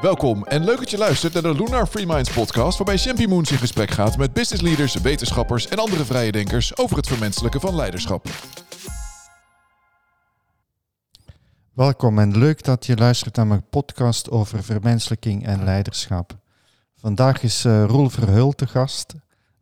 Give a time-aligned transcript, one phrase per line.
[0.00, 3.50] Welkom en leuk dat je luistert naar de Lunar Free Minds podcast, waarbij Champy Moons
[3.50, 7.74] in gesprek gaat met business leaders, wetenschappers en andere vrije denkers over het vermenselijken van
[7.74, 8.26] leiderschap.
[11.72, 16.38] Welkom en leuk dat je luistert naar mijn podcast over vermenselijking en leiderschap.
[16.96, 19.14] Vandaag is uh, Roel Verheul te gast.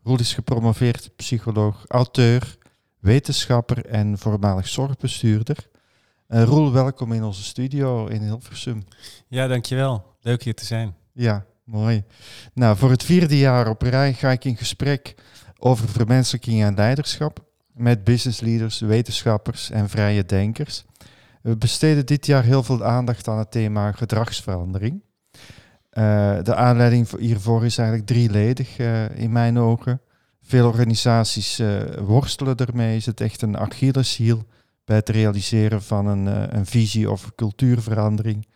[0.03, 2.57] Roel is gepromoveerd psycholoog, auteur,
[2.99, 5.71] wetenschapper en voormalig zorgbestuurder.
[6.33, 8.83] Uh, Roel, welkom in onze studio in Hilversum.
[9.29, 10.05] Ja, dankjewel.
[10.21, 10.95] Leuk hier te zijn.
[11.13, 12.05] Ja, mooi.
[12.55, 15.15] Nou, voor het vierde jaar op rij ga ik in gesprek
[15.59, 20.85] over vermenselijking en leiderschap met business leaders, wetenschappers en vrije denkers.
[21.43, 25.03] We besteden dit jaar heel veel aandacht aan het thema gedragsverandering.
[25.93, 30.01] Uh, de aanleiding hiervoor is eigenlijk drieledig uh, in mijn ogen.
[30.43, 32.97] Veel organisaties uh, worstelen ermee.
[32.97, 34.45] Is het echt een Achilleshiel
[34.85, 38.47] bij het realiseren van een, een visie of cultuurverandering?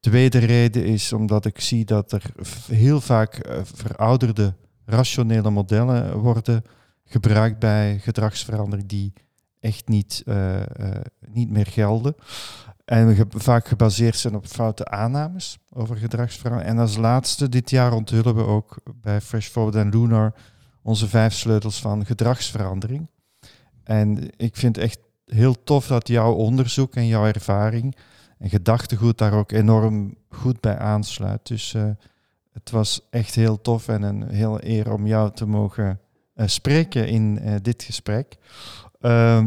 [0.00, 2.22] Tweede reden is omdat ik zie dat er
[2.70, 6.62] heel vaak verouderde rationele modellen worden
[7.04, 9.12] gebruikt bij gedragsverandering die
[9.60, 10.60] echt niet, uh,
[11.28, 12.14] niet meer gelden.
[12.84, 16.72] En vaak gebaseerd zijn op foute aannames over gedragsverandering.
[16.72, 20.34] En als laatste, dit jaar onthullen we ook bij Fresh Forward en Lunar
[20.82, 23.08] onze vijf sleutels van gedragsverandering.
[23.84, 27.96] En ik vind echt heel tof dat jouw onderzoek en jouw ervaring
[28.38, 31.46] en gedachtegoed daar ook enorm goed bij aansluit.
[31.46, 31.90] Dus uh,
[32.52, 36.00] het was echt heel tof en een heel eer om jou te mogen
[36.34, 38.36] uh, spreken in uh, dit gesprek.
[39.00, 39.46] Uh,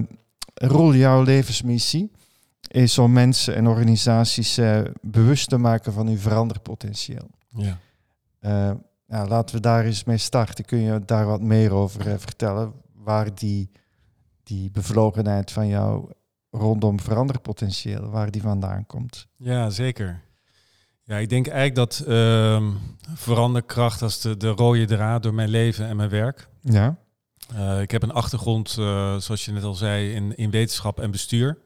[0.53, 2.11] Roel, jouw levensmissie
[2.67, 4.59] is om mensen en organisaties
[5.02, 7.30] bewust te maken van hun veranderpotentieel.
[7.49, 7.80] Ja.
[9.08, 10.66] Nou, laten we daar eens mee starten.
[10.66, 12.73] Kun je daar wat meer over vertellen?
[12.93, 13.71] Waar die,
[14.50, 16.11] die bevlogenheid van jou
[16.50, 19.28] rondom veranderpotentieel, waar die vandaan komt?
[19.36, 20.22] Ja, zeker.
[21.03, 22.72] Ja, ik denk eigenlijk dat ehm,
[23.14, 26.50] veranderkracht als de, de rode draad door mijn leven en mijn werk.
[26.61, 26.97] Ja.
[27.53, 31.11] Uh, ik heb een achtergrond, uh, zoals je net al zei, in, in wetenschap en
[31.11, 31.58] bestuur.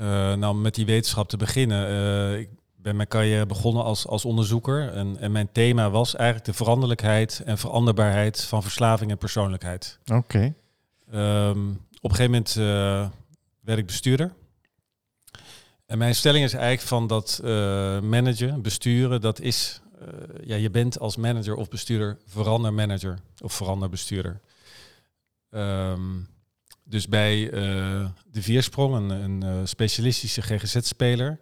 [0.00, 2.38] Uh, nou, met die wetenschap te beginnen.
[2.38, 4.92] ik ben mijn carrière begonnen als, als onderzoeker.
[4.92, 9.98] En, en mijn thema was eigenlijk de veranderlijkheid en veranderbaarheid van verslaving en persoonlijkheid.
[10.04, 10.16] Oké.
[10.16, 10.54] Okay.
[11.14, 12.54] Um, op een gegeven moment
[13.60, 14.32] werd ik bestuurder.
[15.86, 17.40] En mijn stelling is eigenlijk van dat
[18.02, 19.80] managen, besturen, dat is
[20.44, 24.40] ja, je bent als manager of bestuurder verandermanager of veranderbestuurder.
[25.50, 26.28] Um,
[26.84, 31.38] dus bij uh, de Viersprong, een, een uh, specialistische GGZ-speler,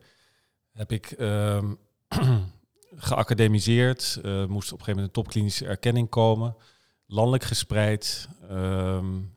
[0.72, 1.78] heb ik um,
[2.96, 4.20] geacademiseerd.
[4.24, 6.56] Uh, moest op een gegeven moment een topklinische erkenning komen.
[7.12, 8.28] Landelijk gespreid.
[8.50, 9.34] Um,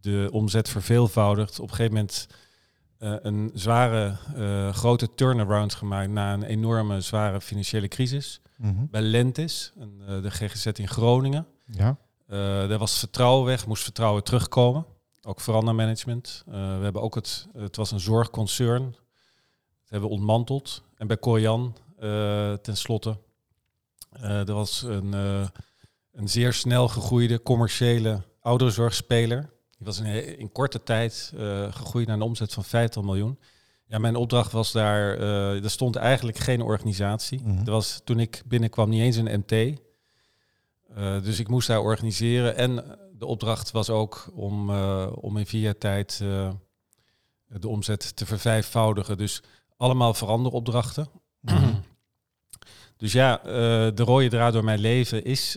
[0.00, 1.60] de omzet verveelvoudigd.
[1.60, 2.26] Op een gegeven moment
[2.98, 4.16] een zware,
[4.72, 8.40] grote turnaround gemaakt na een enorme, zware financiële crisis.
[8.56, 8.88] Mm -hmm.
[8.90, 11.46] Bij Lentis, een, de GGZ in Groningen.
[11.64, 11.96] Ja.
[12.68, 14.86] Er was vertrouwen weg, moest vertrouwen terugkomen.
[15.22, 16.42] Ook verandermanagement.
[16.46, 18.90] We hebben ook het, het was een zorgconcern.
[18.90, 20.82] Dat hebben we ontmanteld.
[20.96, 23.18] En bij Corian, uh, tenslotte,
[24.20, 25.14] er was een,
[26.14, 29.40] een zeer snel gegroeide commerciële ouderenzorgspeler.
[29.76, 31.32] Die was in, in korte tijd
[31.70, 33.38] gegroeid naar een omzet van 50 miljoen.
[33.86, 35.18] Ja, mijn opdracht was daar,
[35.62, 37.40] er stond eigenlijk geen organisatie.
[37.42, 37.66] Mm -hmm.
[37.66, 39.80] Er was toen ik binnenkwam niet eens een MT.
[40.98, 42.56] Uh, dus ik moest daar organiseren.
[42.56, 46.50] En de opdracht was ook om, uh, om in vier jaar tijd uh,
[47.46, 49.18] de omzet te vervijfvoudigen.
[49.18, 49.42] Dus
[49.76, 51.08] allemaal veranderopdrachten.
[51.40, 51.82] Mm.
[53.04, 53.40] Dus ja,
[53.90, 55.56] de rode draad door mijn leven is,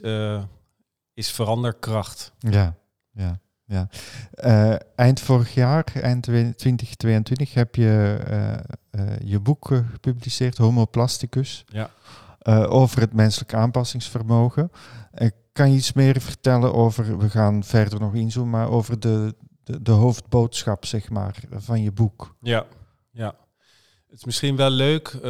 [1.14, 2.34] is veranderkracht.
[2.40, 2.76] Ja,
[3.12, 3.40] ja.
[3.66, 3.90] Ja.
[4.96, 8.20] eind vorig jaar, eind 2022, heb je
[9.24, 11.66] je boek gepubliceerd, Homo Plasticus.
[11.68, 11.90] Ja.
[12.68, 14.72] Over het menselijk aanpassingsvermogen.
[15.52, 19.82] Kan je iets meer vertellen over, we gaan verder nog inzoomen, maar over de, de,
[19.82, 22.36] de, hoofdboodschap zeg maar, van je boek?
[22.42, 22.66] Ja,
[23.12, 23.36] ja.
[24.10, 25.22] Het is misschien wel leuk, uh,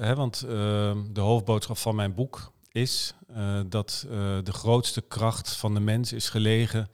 [0.00, 0.40] hè, want
[1.12, 3.14] de hoofdboodschap van mijn boek is
[3.66, 4.06] dat
[4.42, 6.88] de grootste kracht van de mens is gelegen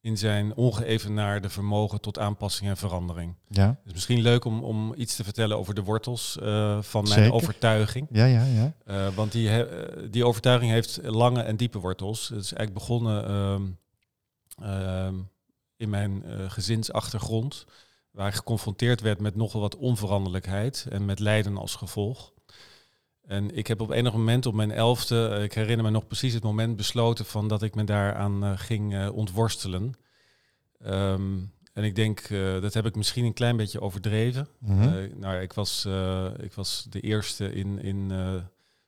[0.00, 3.34] in zijn ongeëvenaarde vermogen tot aanpassing en verandering.
[3.48, 3.80] Ja.
[3.84, 6.36] Dus misschien leuk om, om iets te vertellen over de wortels
[6.80, 7.32] van mijn Zeker.
[7.32, 8.06] overtuiging.
[8.10, 8.72] Ja, ja, ja.
[9.12, 9.50] Want die,
[10.10, 12.28] die overtuiging heeft lange en diepe wortels.
[12.28, 13.78] Het is eigenlijk begonnen
[14.62, 15.08] uh,
[15.76, 17.66] in mijn gezinsachtergrond,
[18.16, 22.32] waar geconfronteerd werd met nogal wat onveranderlijkheid en met lijden als gevolg.
[23.22, 26.34] En ik heb op enig moment op mijn elfde, eh, ik herinner me nog precies
[26.34, 29.94] het moment, besloten van dat ik me daaraan uh, ging uh, ontworstelen.
[30.86, 34.48] Um, en ik denk, eh, dat heb ik misschien een klein beetje overdreven.
[34.58, 34.82] Mhm.
[34.82, 38.34] Eh, nou, ik was, eh, ik was de eerste in, in eh,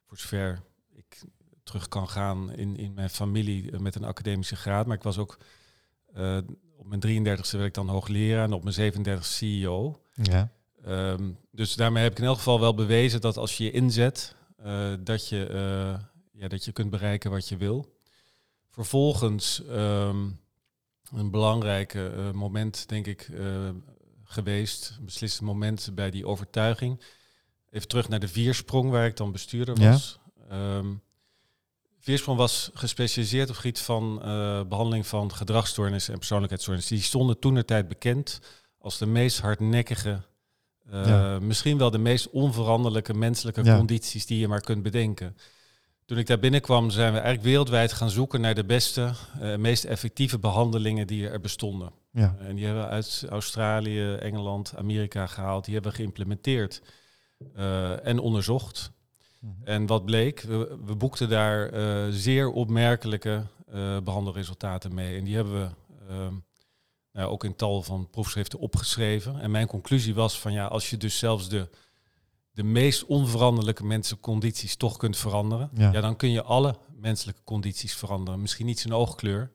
[0.06, 0.62] voor zover
[0.94, 1.22] ik
[1.62, 4.86] terug kan gaan in, in mijn familie eh, met een academische graad.
[4.86, 5.38] Maar ik was ook
[6.14, 6.38] eh,
[6.78, 10.00] op mijn 33ste werd ik dan hoogleraar en op mijn 37 CEO.
[10.14, 10.50] ja.
[10.84, 14.34] Ehm, dus daarmee heb ik in elk geval wel bewezen dat als je je inzet,
[14.56, 16.04] eh, dat, je, eh,
[16.40, 17.96] ja, dat je kunt bereiken wat je wil.
[18.70, 20.26] Vervolgens ehm,
[21.14, 23.30] een belangrijk eh, moment, denk ik,
[24.24, 27.02] geweest, een beslissend moment bij die overtuiging.
[27.70, 29.90] Even terug naar de Viersprong, waar ik dan bestuurder Ja.
[29.90, 30.18] was.
[32.08, 36.96] Viersprong was gespecialiseerd op het gebied van eh, behandeling van gedragsstoornissen en persoonlijkheidsstoornissen.
[36.96, 38.40] Die stonden toen tijd bekend
[38.78, 40.20] als de meest hardnekkige,
[40.90, 41.38] eh, Ja.
[41.38, 43.76] misschien wel de meest onveranderlijke menselijke Ja.
[43.76, 45.36] condities die je maar kunt bedenken.
[46.06, 49.84] Toen ik daar binnenkwam, zijn we eigenlijk wereldwijd gaan zoeken naar de beste, eh, meest
[49.84, 51.92] effectieve behandelingen die er bestonden.
[52.12, 52.36] Ja.
[52.38, 55.64] En die hebben we uit Australië, Engeland, Amerika gehaald.
[55.64, 56.82] Die hebben we geïmplementeerd
[58.02, 58.92] en onderzocht.
[59.38, 59.52] Mhm.
[59.64, 65.18] En wat bleek, we, we boekten daar eh, zeer opmerkelijke eh, behandelresultaten mee.
[65.18, 65.70] En die hebben we
[66.08, 66.34] ehm,
[67.12, 69.40] nou, ook in tal van proefschriften opgeschreven.
[69.40, 71.68] En mijn conclusie was van ja, als je dus zelfs de,
[72.50, 75.92] de meest onveranderlijke menselijke condities toch kunt veranderen, Ja.
[75.92, 76.00] ja.
[76.00, 78.40] dan kun je alle menselijke condities veranderen.
[78.40, 79.52] Misschien niet zijn oogkleur,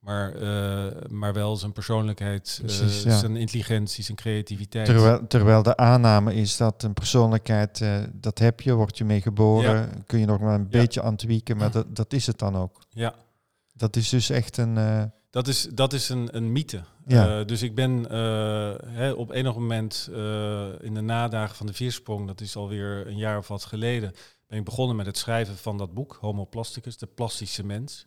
[0.00, 4.86] maar, eh, maar wel zijn persoonlijkheid, eh, Precies, zijn intelligentie, zijn creativiteit.
[4.86, 9.20] Terwijl, terwijl de aanname is dat een persoonlijkheid, eh, dat heb je, word je mee
[9.20, 10.78] geboren, kun je nog maar een Ja.
[10.80, 12.80] beetje aan tweaken, maar dat, dat is het dan ook.
[12.88, 13.14] Ja.
[13.72, 15.10] Dat is dus echt een...
[15.30, 16.80] Dat is, dat is een, een mythe.
[17.06, 17.44] Ja.
[17.44, 18.04] Dus ik ben
[18.86, 20.08] hè, op enig moment
[20.80, 24.12] in de nadagen van de viersprong, dat is alweer een jaar of wat geleden,
[24.46, 28.06] ben ik begonnen met het schrijven van dat boek, Homo Plasticus, de plastische mens.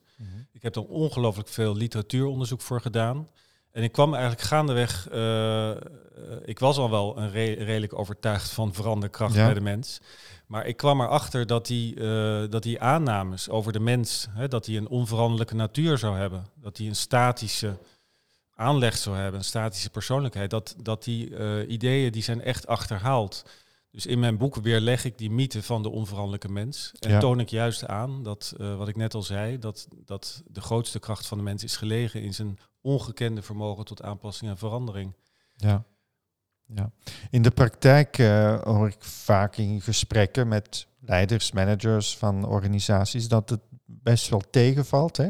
[0.51, 3.27] Ik heb er ongelooflijk veel literatuuronderzoek voor gedaan.
[3.71, 5.77] En ik kwam eigenlijk gaandeweg, eh, eh,
[6.45, 9.45] ik was al wel een re- redelijk overtuigd van veranderkracht Ja.
[9.45, 9.99] bij de mens.
[10.47, 14.65] Maar ik kwam erachter dat die, eh, dat die aannames over de mens, hè, dat
[14.65, 17.77] hij een onveranderlijke natuur zou hebben, dat hij een statische
[18.55, 21.37] aanleg zou hebben, een statische persoonlijkheid, dat, dat die
[21.67, 23.43] ideeën die zijn echt achterhaald.
[23.93, 26.91] Dus in mijn boek weerleg ik die mythe van de onveranderlijke mens.
[26.99, 27.19] En Ja.
[27.19, 30.99] toon ik juist aan dat, eh, wat ik net al zei, dat, dat de grootste
[30.99, 35.13] kracht van de mens is gelegen in zijn ongekende vermogen tot aanpassing en verandering.
[35.55, 35.83] Ja.
[36.65, 36.91] ja.
[37.29, 43.49] In de praktijk eh, hoor ik vaak in gesprekken met leiders, managers van organisaties dat
[43.49, 45.17] het best wel tegenvalt.
[45.17, 45.29] Hè?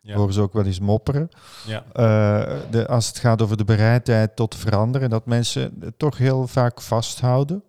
[0.00, 0.16] Ja.
[0.16, 1.28] Horen ze ook wel eens mopperen.
[1.66, 1.84] Ja.
[1.92, 6.46] Eh, de, als het gaat over de bereidheid tot veranderen, dat mensen het toch heel
[6.46, 7.64] vaak vasthouden.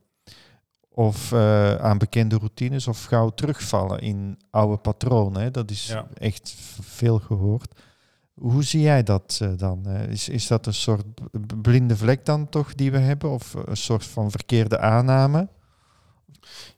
[0.98, 5.42] Of eh, aan bekende routines of gauw terugvallen in oude patronen.
[5.42, 5.52] Hè?
[5.52, 6.08] Dat is Ja.
[6.14, 7.80] echt veel gehoord.
[8.34, 9.86] Hoe zie jij dat eh, dan?
[9.86, 11.04] Eh, is, is dat een soort
[11.62, 13.30] blinde vlek dan toch die we hebben?
[13.32, 15.48] Of een soort van verkeerde aanname?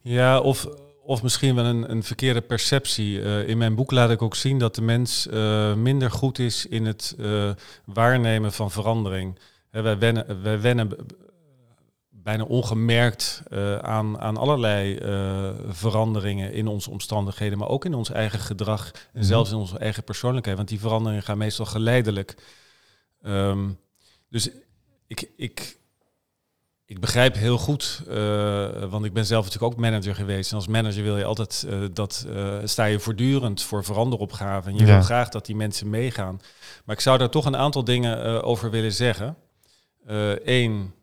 [0.01, 0.67] Ja, of,
[1.03, 3.21] of misschien wel een, een verkeerde perceptie.
[3.45, 5.27] In mijn boek laat ik ook zien dat de mens
[5.75, 7.15] minder goed is in het
[7.85, 9.39] waarnemen van verandering.
[9.71, 10.89] Wij wennen, wij wennen
[12.27, 18.09] bijna ongemerkt eh, aan, aan allerlei eh, veranderingen in onze omstandigheden, maar ook in ons
[18.11, 19.23] eigen gedrag en Mhm.
[19.23, 20.57] zelfs in onze eigen persoonlijkheid.
[20.57, 22.35] Want die veranderingen gaan meestal geleidelijk.
[23.21, 23.69] Ehm,
[24.29, 24.49] dus
[25.07, 25.77] ik, ik,
[26.85, 30.49] ik begrijp heel goed, eh, want ik ben zelf natuurlijk ook manager geweest.
[30.51, 32.27] En als manager wil je altijd dat
[32.63, 34.71] sta je voortdurend voor veranderopgaven.
[34.71, 34.93] En je Ja.
[34.93, 36.39] wil graag dat die mensen meegaan.
[36.85, 39.35] Maar ik zou daar toch een aantal dingen over willen zeggen.
[40.43, 40.93] Eén,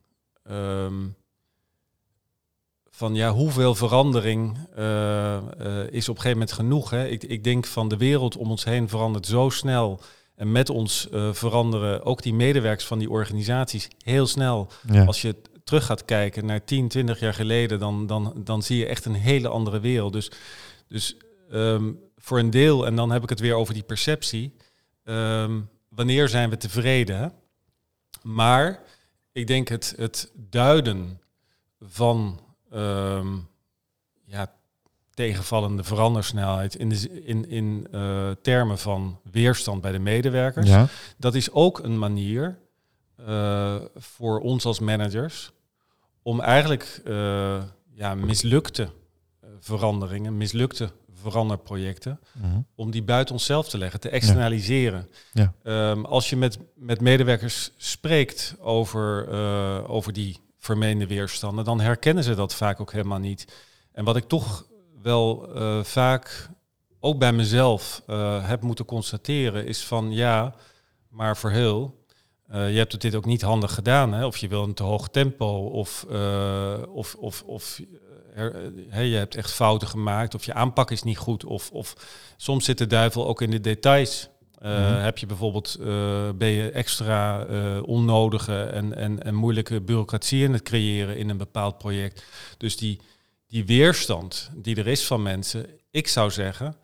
[2.96, 5.42] van ja, hoeveel verandering eh, eh,
[5.90, 6.90] is op een gegeven moment genoeg?
[6.90, 7.06] Hè?
[7.06, 10.00] Ik, ik denk van de wereld om ons heen verandert zo snel.
[10.34, 14.70] En met ons eh, veranderen ook die medewerkers van die organisaties heel snel.
[14.92, 15.04] Ja.
[15.04, 18.86] Als je terug gaat kijken naar 10, 20 jaar geleden, dan, dan, dan zie je
[18.86, 20.12] echt een hele andere wereld.
[20.12, 20.30] Dus,
[20.88, 21.16] dus
[21.50, 24.54] ehm, voor een deel, en dan heb ik het weer over die perceptie.
[25.04, 27.18] ehm, wanneer zijn we tevreden?
[27.18, 27.28] hè?
[28.22, 28.82] Maar
[29.32, 31.20] ik denk het, het duiden
[31.80, 32.43] van
[32.74, 33.36] ehm,
[34.24, 34.52] ja,
[35.14, 40.68] tegenvallende verandersnelheid in, de, in, in eh, termen van weerstand bij de medewerkers.
[40.68, 40.86] ja.
[41.16, 42.58] Dat is ook een manier
[43.26, 45.52] eh, voor ons als managers
[46.22, 47.62] om eigenlijk eh,
[47.94, 48.88] ja, mislukte
[49.60, 52.60] veranderingen, mislukte veranderprojecten, Mhm.
[52.74, 55.08] om die buiten onszelf te leggen, te externaliseren.
[55.32, 55.52] Ja.
[55.62, 59.28] Ehm, als je met, met medewerkers spreekt over,
[59.88, 63.52] over die vermeende weerstanden, dan herkennen ze dat vaak ook helemaal niet.
[63.92, 64.66] En wat ik toch
[65.02, 66.48] wel eh, vaak
[67.00, 70.54] ook bij mezelf eh, heb moeten constateren, is van ja,
[71.08, 72.04] maar voor heel.
[72.46, 74.12] Eh, je hebt dit ook niet handig gedaan.
[74.12, 74.26] Hè?
[74.26, 76.04] Of je wil een te hoog tempo, of,
[76.88, 77.80] of, of, of
[78.34, 81.44] er, je hebt echt fouten gemaakt, of je aanpak is niet goed.
[81.44, 81.94] Of, of
[82.36, 84.28] soms zit de duivel ook in de details.
[84.64, 85.76] Uh, Heb je bijvoorbeeld,
[86.38, 87.44] ben je extra
[87.80, 92.24] onnodige en, en, en moeilijke bureaucratie in het creëren in een bepaald project.
[92.56, 93.00] Dus die,
[93.46, 96.76] die weerstand die er is van mensen, ik zou zeggen,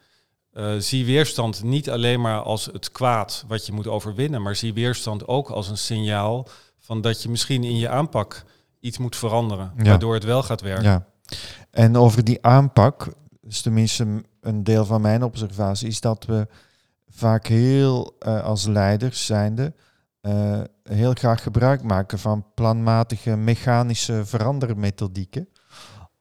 [0.79, 5.29] zie weerstand niet alleen maar als het kwaad wat je moet overwinnen, maar zie weerstand
[5.29, 8.45] ook als een signaal van dat je misschien in je aanpak
[8.81, 10.85] iets moet veranderen, waardoor het wel gaat werken.
[10.85, 11.07] Ja.
[11.71, 16.47] En over die aanpak, is tenminste een deel van mijn observatie, is dat we
[17.11, 19.75] vaak heel uh, als leiders zijnde
[20.23, 25.49] uh, heel graag gebruik maken van planmatige mechanische verandermethodieken.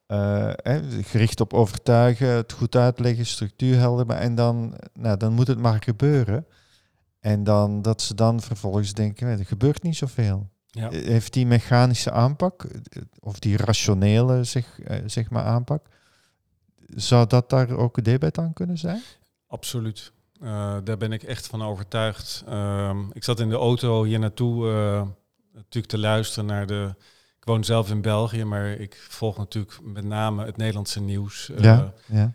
[0.08, 0.52] Uh,
[1.02, 4.10] gericht op overtuigen, het goed uitleggen, structuur helder.
[4.10, 6.46] En dan, nou, dan moet het maar gebeuren.
[7.20, 10.50] En dan dat ze dan vervolgens denken, er gebeurt niet zoveel.
[10.66, 10.92] Ja.
[10.92, 15.88] Eh, heeft die mechanische aanpak, eh, of die rationele zeg, zeg maar aanpak,
[16.88, 19.02] zou dat daar ook een debat aan kunnen zijn?
[19.48, 20.12] Absoluut.
[20.84, 22.44] Daar ben ik echt van overtuigd.
[22.48, 24.66] Ehm, ik zat in de auto hier naartoe
[25.54, 26.94] natuurlijk te luisteren naar de
[27.50, 31.50] woon zelf in België, maar ik volg natuurlijk met name het Nederlandse nieuws.
[31.50, 32.34] Eh, ja, ja.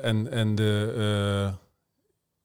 [0.00, 1.52] En, en de,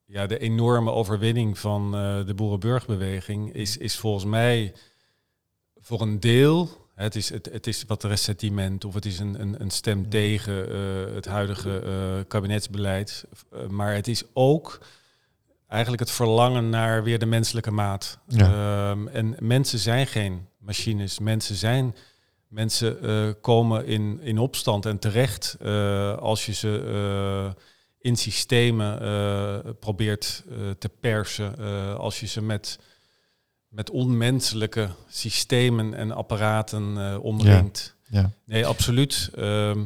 [0.05, 1.91] ja, de enorme overwinning van
[2.25, 4.73] de boerenburgbeweging is, is volgens mij
[5.79, 6.69] voor een deel,
[7.05, 10.53] het is, het, het is wat ressentiment of het is een, een, een stem tegen
[11.15, 13.25] het huidige kabinetsbeleid.
[13.69, 14.79] maar het is ook
[15.69, 18.19] eigenlijk het verlangen naar weer de menselijke maat.
[18.27, 18.89] Ja.
[18.89, 21.19] Um, en mensen zijn geen machines.
[21.19, 21.95] Mensen zijn,
[22.47, 27.63] mensen uh, komen in, in opstand en terecht uh, als je ze uh,
[27.99, 28.97] in systemen
[29.79, 30.43] probeert
[30.77, 31.57] te persen.
[31.97, 32.79] als je ze met,
[33.69, 37.95] met onmenselijke systemen en apparaten omringt.
[38.05, 38.19] Ja.
[38.21, 38.31] ja.
[38.45, 39.29] Nee, absoluut.
[39.35, 39.83] Ehm,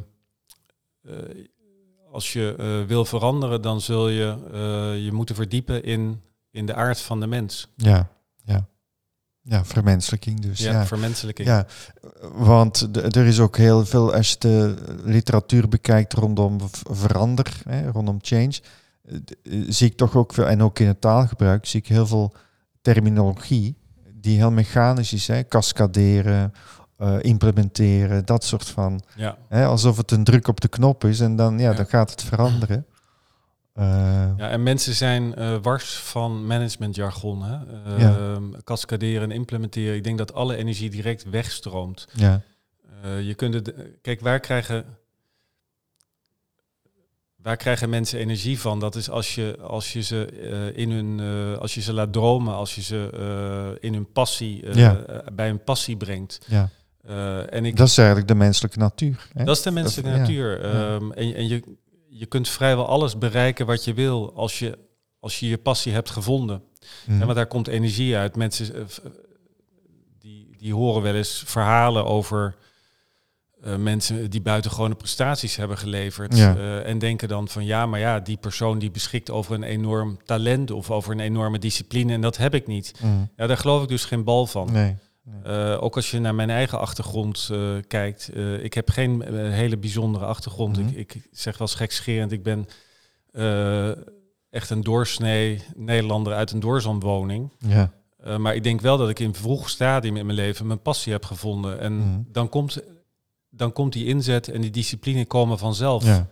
[2.11, 4.37] als je wil veranderen, dan zul je
[5.03, 6.21] je moeten verdiepen in,
[6.51, 7.67] in de aard van de mens.
[7.75, 8.09] Ja,
[8.45, 8.67] ja.
[9.45, 10.59] Ja, vermenselijking dus.
[10.59, 10.85] Ja, ja.
[10.85, 11.47] vermenselijking.
[11.47, 11.65] Ja,
[12.33, 16.59] want er is ook heel veel, als je de literatuur bekijkt rondom
[16.89, 18.59] verander, hè, rondom change,
[19.03, 19.17] eh,
[19.67, 22.33] zie ik toch ook veel, en ook in het taalgebruik, zie ik heel veel
[22.83, 23.75] terminologie
[24.13, 25.27] die heel mechanisch is.
[25.27, 26.53] Hè, cascaderen,
[26.99, 29.03] uh, implementeren, dat soort van.
[29.15, 29.37] Ja.
[29.49, 32.23] Hè, alsof het een druk op de knop is en dan, ja, dan gaat het
[32.23, 32.85] veranderen.
[33.75, 33.85] Uh,
[34.37, 37.43] ja, en mensen zijn uh, wars van managementjargon.
[37.43, 37.57] Hè?
[37.97, 38.39] Ja.
[38.63, 39.95] Cascaderen en implementeren.
[39.95, 42.07] Ik denk dat alle energie direct wegstroomt.
[42.13, 42.41] Ja.
[43.21, 44.85] je kunt het, kijk, waar krijgen,
[47.43, 48.79] waar krijgen mensen energie van?
[48.79, 50.27] Dat is als je, als je, ze,
[50.75, 51.19] in hun,
[51.59, 55.05] als je ze laat dromen, als je ze in hun passie, ja.
[55.33, 56.39] bij hun passie brengt.
[56.47, 56.69] Ja.
[57.49, 59.27] en ik, dat is eigenlijk de menselijke natuur.
[59.33, 59.43] Hè?
[59.43, 60.75] Dat is de menselijke natuur.
[60.75, 61.63] Um, en, en je,
[62.09, 64.77] je kunt vrijwel alles bereiken wat je wil als je
[65.23, 66.63] als je, je passie hebt gevonden.
[67.05, 67.19] Mm.
[67.19, 68.35] En want daar komt energie uit.
[68.35, 68.87] Mensen
[70.19, 72.55] die, die horen wel eens verhalen over
[73.65, 76.37] uh, mensen die buitengewone prestaties hebben geleverd.
[76.37, 76.55] Ja.
[76.55, 80.17] Uh, en denken dan van ja, maar ja, die persoon die beschikt over een enorm
[80.25, 82.13] talent of over een enorme discipline.
[82.13, 82.93] En dat heb ik niet.
[83.01, 83.29] Mm.
[83.35, 84.71] Ja, daar geloof ik dus geen bal van.
[84.71, 84.95] Nee.
[85.47, 87.51] Uh, ook als je naar mijn eigen achtergrond
[87.87, 88.31] kijkt.
[88.61, 90.77] Ik heb geen hele bijzondere achtergrond.
[90.77, 90.97] Mm -hmm.
[90.97, 92.67] ik, ik, zeg wel gekscherend, ik ben
[94.49, 97.51] echt een doorsnee Nederlander uit een doorzandwoning.
[97.57, 97.91] Ja.
[98.37, 101.25] maar ik denk wel dat ik in vroeg stadium in mijn leven mijn passie heb
[101.25, 101.79] gevonden.
[101.79, 102.27] En mm -hmm.
[102.31, 102.81] dan, komt,
[103.55, 106.03] dan komt die inzet en die discipline komen vanzelf.
[106.03, 106.27] Ja.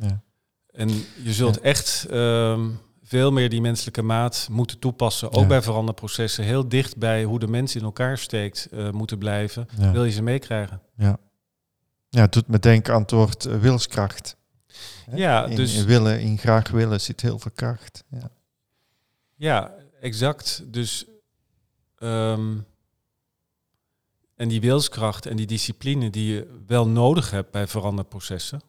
[0.00, 0.22] Ja.
[0.70, 0.88] En
[1.22, 2.06] je zult echt...
[2.10, 5.32] Um, veel meer die menselijke maat moeten toepassen.
[5.32, 6.44] Ook bij veranderprocessen.
[6.44, 9.68] Heel dicht bij hoe de mens in elkaar steekt uh, moeten blijven.
[9.92, 10.82] Wil je ze meekrijgen.
[10.96, 11.18] Ja.
[12.08, 14.36] Ja, het doet me denken aan het woord uh, wilskracht.
[15.14, 15.76] Ja, in, dus...
[15.76, 18.04] In willen, in graag willen zit heel veel kracht.
[18.10, 18.30] Ja,
[19.36, 20.62] ja exact.
[20.66, 21.06] Dus...
[21.98, 22.64] Um,
[24.34, 28.60] en die wilskracht en die discipline die je wel nodig hebt bij veranderprocessen,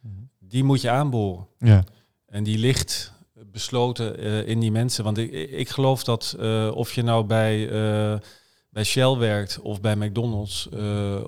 [0.00, 0.28] -hmm.
[0.38, 1.46] die moet je aanboren.
[1.58, 1.84] Ja.
[2.26, 3.12] En die ligt
[3.46, 5.04] besloten uh, in die mensen.
[5.04, 8.18] Want ik, ik geloof dat uh, of je nou bij, uh,
[8.70, 10.68] bij Shell werkt of bij McDonald's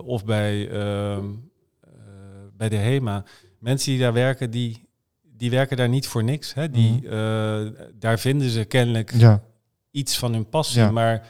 [0.05, 1.25] of bij, ehm,
[2.57, 3.25] bij de HEMA,
[3.59, 4.89] mensen die daar werken, die,
[5.23, 6.55] die werken daar niet voor niks.
[6.55, 6.71] Hè?
[6.71, 7.75] Die, mm.
[7.95, 9.43] daar vinden ze kennelijk ja.
[9.91, 10.81] iets van hun passie.
[10.81, 10.91] Ja.
[10.91, 11.29] Maar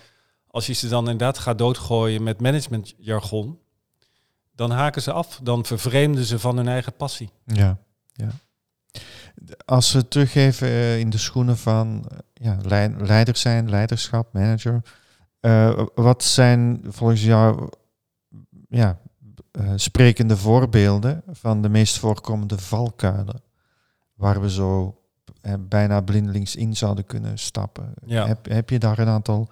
[0.52, 3.58] als je ze dan inderdaad gaat doodgooien met managementjargon,
[4.54, 5.40] dan haken ze af.
[5.42, 7.30] Dan vervreemden ze van hun eigen passie.
[7.44, 7.78] Ja,
[8.12, 8.28] ja.
[9.64, 12.58] Als we teruggeven uh, in de schoenen van uh, ja,
[12.98, 14.82] leider zijn, leiderschap, manager.
[15.42, 17.68] Eh, wat zijn volgens jou
[18.68, 18.98] ja,
[19.50, 23.42] eh, sprekende voorbeelden van de meest voorkomende valkuilen?
[24.14, 25.00] Waar we zo
[25.40, 27.94] eh, bijna blindelings in zouden kunnen stappen.
[28.04, 28.26] Ja.
[28.26, 29.48] Heb, heb je daar een aantal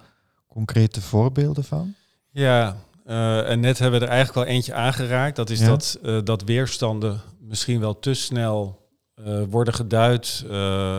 [0.53, 1.93] concrete voorbeelden van?
[2.29, 5.35] Ja, eh, en net hebben we er eigenlijk wel eentje aangeraakt.
[5.35, 5.67] Dat is Ja.
[5.67, 8.79] dat, eh, dat weerstanden misschien wel te snel
[9.15, 10.41] eh, worden geduid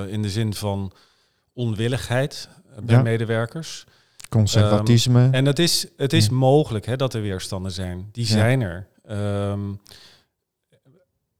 [0.09, 0.93] in de zin van
[1.53, 2.49] onwilligheid
[2.83, 3.03] bij Ja.
[3.03, 3.85] medewerkers.
[4.29, 5.29] Conservatisme.
[5.31, 6.33] En het is, het is Ja.
[6.33, 8.09] mogelijk hè, dat er weerstanden zijn.
[8.13, 8.87] Die zijn er.
[9.05, 9.73] Ehm,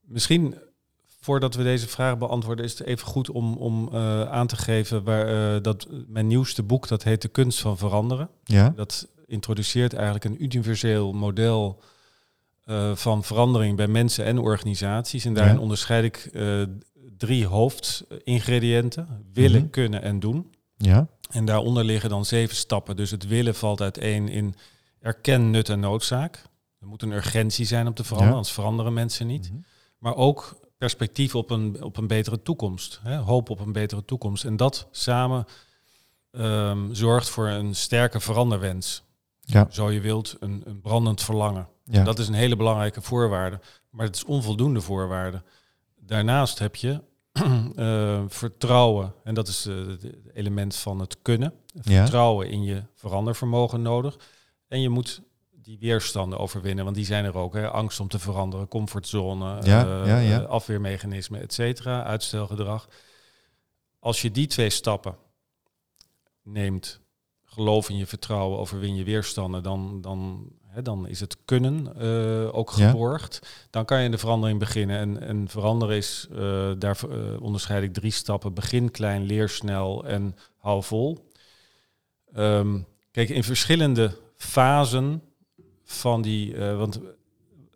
[0.01, 0.55] misschien
[1.23, 5.03] voordat we deze vraag beantwoorden, is het even goed om, om eh, aan te geven
[5.03, 8.29] waar, eh, dat mijn nieuwste boek, dat heet De Kunst van Veranderen.
[8.43, 11.81] ja, Dat introduceert eigenlijk een universeel model
[12.63, 15.25] eh, van verandering bij mensen en organisaties.
[15.25, 15.59] En daarin Ja.
[15.61, 16.29] onderscheid ik
[17.17, 19.69] drie hoofdingrediënten: willen, Mhm.
[19.69, 20.51] kunnen en doen.
[20.77, 22.95] ja, En daaronder liggen dan zeven stappen.
[22.95, 24.55] Dus het willen valt uiteen in
[24.99, 26.43] erken nut en noodzaak.
[26.79, 28.37] Er moet een urgentie zijn om te veranderen, Ja.
[28.37, 29.49] anders veranderen mensen niet.
[29.51, 29.59] Mhm.
[29.97, 32.99] Maar ook perspectief op een, op een betere toekomst.
[33.03, 33.17] Hè?
[33.17, 34.43] Hoop op een betere toekomst.
[34.45, 35.45] En dat samen
[36.31, 39.03] ehm, zorgt voor een sterke veranderwens.
[39.41, 41.67] ja, Zo je wilt, een, een brandend verlangen.
[41.83, 42.03] ja.
[42.03, 43.59] Dat is een hele belangrijke voorwaarde.
[43.89, 45.41] Maar het is onvoldoende voorwaarde.
[45.99, 47.01] Daarnaast heb je
[47.75, 49.13] eh, vertrouwen.
[49.23, 51.53] En dat is eh, het element van het kunnen.
[51.81, 52.01] ja.
[52.01, 54.17] Vertrouwen in je verandervermogen nodig.
[54.67, 55.21] En je moet
[55.63, 57.53] die weerstanden overwinnen, want die zijn er ook.
[57.53, 57.69] Hè?
[57.69, 60.41] Angst om te veranderen, comfortzone, Ja, eh, ja, ja.
[60.41, 62.87] eh, afweermechanismen, et cetera, uitstelgedrag.
[63.99, 65.15] Als je die twee stappen
[66.43, 66.99] neemt,
[67.45, 72.55] geloof in je vertrouwen, overwin je weerstanden, dan, dan, hè, dan is het kunnen eh,
[72.55, 73.67] ook geborgd.
[73.69, 74.97] Dan kan je de verandering beginnen.
[74.99, 76.99] En, en veranderen is, eh, daar
[77.39, 78.53] onderscheid ik drie stappen.
[78.53, 81.29] Begin klein, leer snel en hou vol.
[82.33, 82.79] Ehm,
[83.11, 85.21] kijk, in verschillende fasen
[85.93, 86.99] van die, eh, want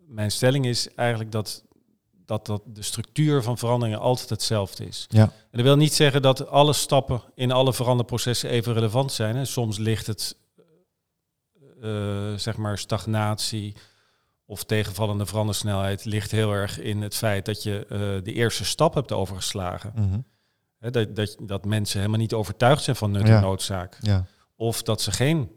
[0.06, 1.64] mijn stelling is eigenlijk dat,
[2.24, 5.06] dat, dat de structuur van veranderingen altijd hetzelfde is.
[5.08, 5.22] Ja.
[5.22, 9.36] En dat wil niet zeggen dat alle stappen in alle veranderprocessen even relevant zijn.
[9.36, 9.44] Hè.
[9.44, 10.36] Soms ligt het,
[11.82, 13.74] eh, zeg maar, stagnatie
[14.46, 18.94] of tegenvallende verandersnelheid ligt heel erg in het feit dat je eh, de eerste stap
[18.94, 19.92] hebt overgeslagen.
[19.94, 20.20] Mhm.
[20.78, 23.36] Hè, dat, dat, dat mensen helemaal niet overtuigd zijn van nut Ja.
[23.36, 23.96] en noodzaak.
[24.00, 24.26] ja.
[24.56, 25.50] Of dat ze geen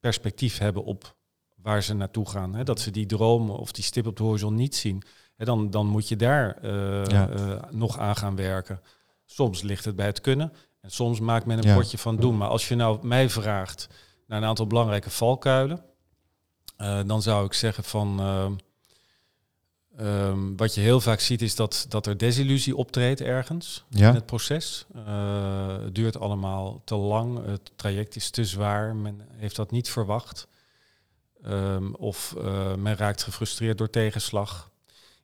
[0.00, 1.16] perspectief hebben op
[1.62, 2.54] waar ze naartoe gaan.
[2.54, 2.64] Hè?
[2.64, 5.02] Dat ze die dromen of die stip op de horizon niet zien.
[5.36, 7.28] Hè, dan, dan moet je daar eh, Ja.
[7.28, 8.80] eh, nog aan gaan werken.
[9.24, 10.52] Soms ligt het bij het kunnen.
[10.80, 11.74] En soms maakt men een Ja.
[11.76, 12.36] potje van doen.
[12.36, 13.88] Maar als je nou mij vraagt
[14.26, 15.84] naar een aantal belangrijke valkuilen.
[16.76, 18.20] eh, dan zou ik zeggen van...
[18.20, 18.52] ehm,
[20.56, 24.86] wat je heel vaak ziet is dat, dat er desillusie optreedt ergens in het proces.
[25.82, 30.46] Het duurt allemaal te lang, het traject is te zwaar, men heeft dat niet verwacht.
[31.44, 34.70] Ehm, of eh, men raakt gefrustreerd door tegenslag.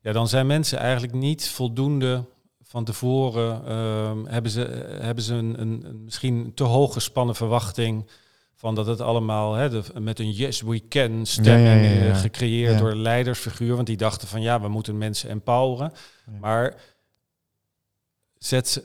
[0.00, 2.24] Ja, dan zijn mensen eigenlijk niet voldoende
[2.62, 3.66] van tevoren.
[3.66, 4.60] ehm, hebben ze,
[5.00, 8.10] hebben ze een, een, misschien te hoog gespannen verwachting
[8.54, 12.04] van dat het allemaal hè, de, met een yes we can stemming Ja, ja, ja,
[12.04, 12.10] ja.
[12.10, 13.74] eh, gecreëerd door een leidersfiguur.
[13.74, 15.92] Want die dachten van ja, we moeten mensen empoweren.
[16.40, 16.74] Maar
[18.38, 18.82] zet,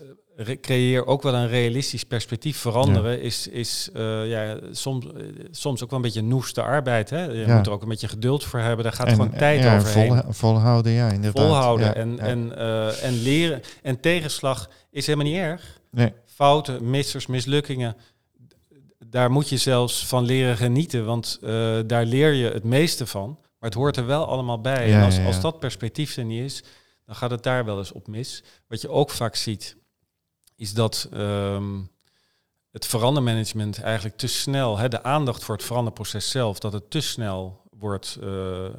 [0.61, 2.57] creëer ook wel een realistisch perspectief.
[2.57, 5.11] Veranderen is, is eh, ja, soms, eh,
[5.51, 7.09] soms ook wel een beetje noeste arbeid.
[7.09, 7.23] Hè?
[7.23, 7.55] Je Ja.
[7.57, 8.83] moet er ook een beetje geduld voor hebben.
[8.83, 10.07] Daar gaat En, gewoon tijd ja, overheen.
[10.23, 11.43] vol- volhouden, ja, inderdaad.
[11.45, 12.19] Volhouden en.
[12.19, 13.61] En, eh, en leren.
[13.81, 15.79] En tegenslag is helemaal niet erg.
[15.91, 17.95] Nee, Fouten, missers, mislukkingen.
[19.05, 23.29] Daar moet je zelfs van leren genieten, want eh, daar leer je het meeste van.
[23.59, 24.93] Maar het hoort er wel allemaal bij.
[24.93, 26.63] En als, als dat perspectief er niet is,
[27.05, 28.43] dan gaat het daar wel eens op mis.
[28.67, 29.77] Wat je ook vaak ziet,
[30.55, 31.79] is dat ehm,
[32.71, 37.01] het verandermanagement eigenlijk te snel, hè, de aandacht voor het veranderproces zelf, dat het te
[37.01, 38.71] snel wordt, eh, eh,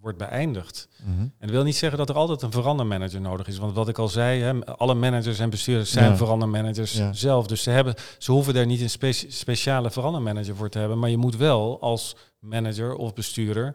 [0.00, 0.88] wordt beëindigd.
[1.02, 1.20] Mhm.
[1.20, 3.58] En dat wil niet zeggen dat er altijd een verandermanager nodig is.
[3.58, 6.16] Want wat ik al zei, hè, alle managers en bestuurders zijn Ja.
[6.16, 7.12] verandermanagers Ja.
[7.12, 7.46] zelf.
[7.46, 10.98] Dus ze, hebben, ze hoeven daar niet een spe- speciale verandermanager voor te hebben.
[10.98, 13.74] Maar je moet wel als manager of bestuurder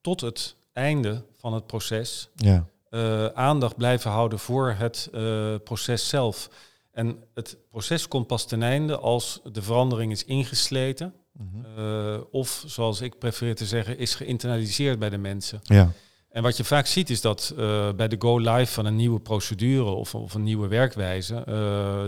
[0.00, 2.66] tot het einde van het proces ja.
[2.92, 6.48] Eh, aandacht blijven houden voor het eh, proces zelf.
[6.90, 11.14] En het proces komt pas ten einde als de verandering is ingesleten.
[11.32, 11.78] Mhm.
[11.78, 15.60] eh, of, zoals ik prefereer te zeggen, is geïnternaliseerd bij de mensen.
[15.62, 15.90] ja.
[16.30, 17.54] En wat je vaak ziet is dat
[17.96, 21.44] bij de go-live van een nieuwe procedure of, of een nieuwe werkwijze,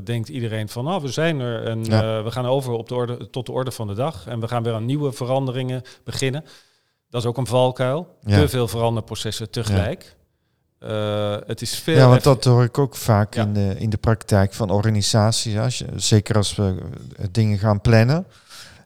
[0.04, 2.22] denkt iedereen van, nou, we zijn er en Ja.
[2.22, 4.62] we gaan over op de orde, tot de orde van de dag en we gaan
[4.62, 6.44] weer aan nieuwe veranderingen beginnen.
[7.08, 8.16] Dat is ook een valkuil.
[8.20, 8.40] Ja.
[8.40, 10.16] Te veel veranderprocessen tegelijk.
[10.84, 11.96] Eh, het is veel.
[11.96, 13.42] Ja, want dat hoor ik ook vaak Ja.
[13.42, 15.56] in, de, in de praktijk van organisaties.
[15.58, 16.74] Als je, zeker als we
[17.16, 18.26] eh, dingen gaan plannen.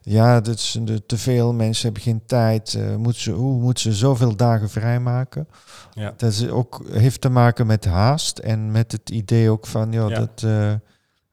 [0.01, 2.73] ja, dat is de, te veel mensen hebben geen tijd.
[2.73, 5.47] eh moeten ze, hoe moeten ze zoveel dagen vrijmaken?
[5.93, 6.13] Ja.
[6.17, 10.07] Dat is ook, heeft te maken met haast en met het idee ook van ja,
[10.09, 10.15] Ja.
[10.19, 10.43] dat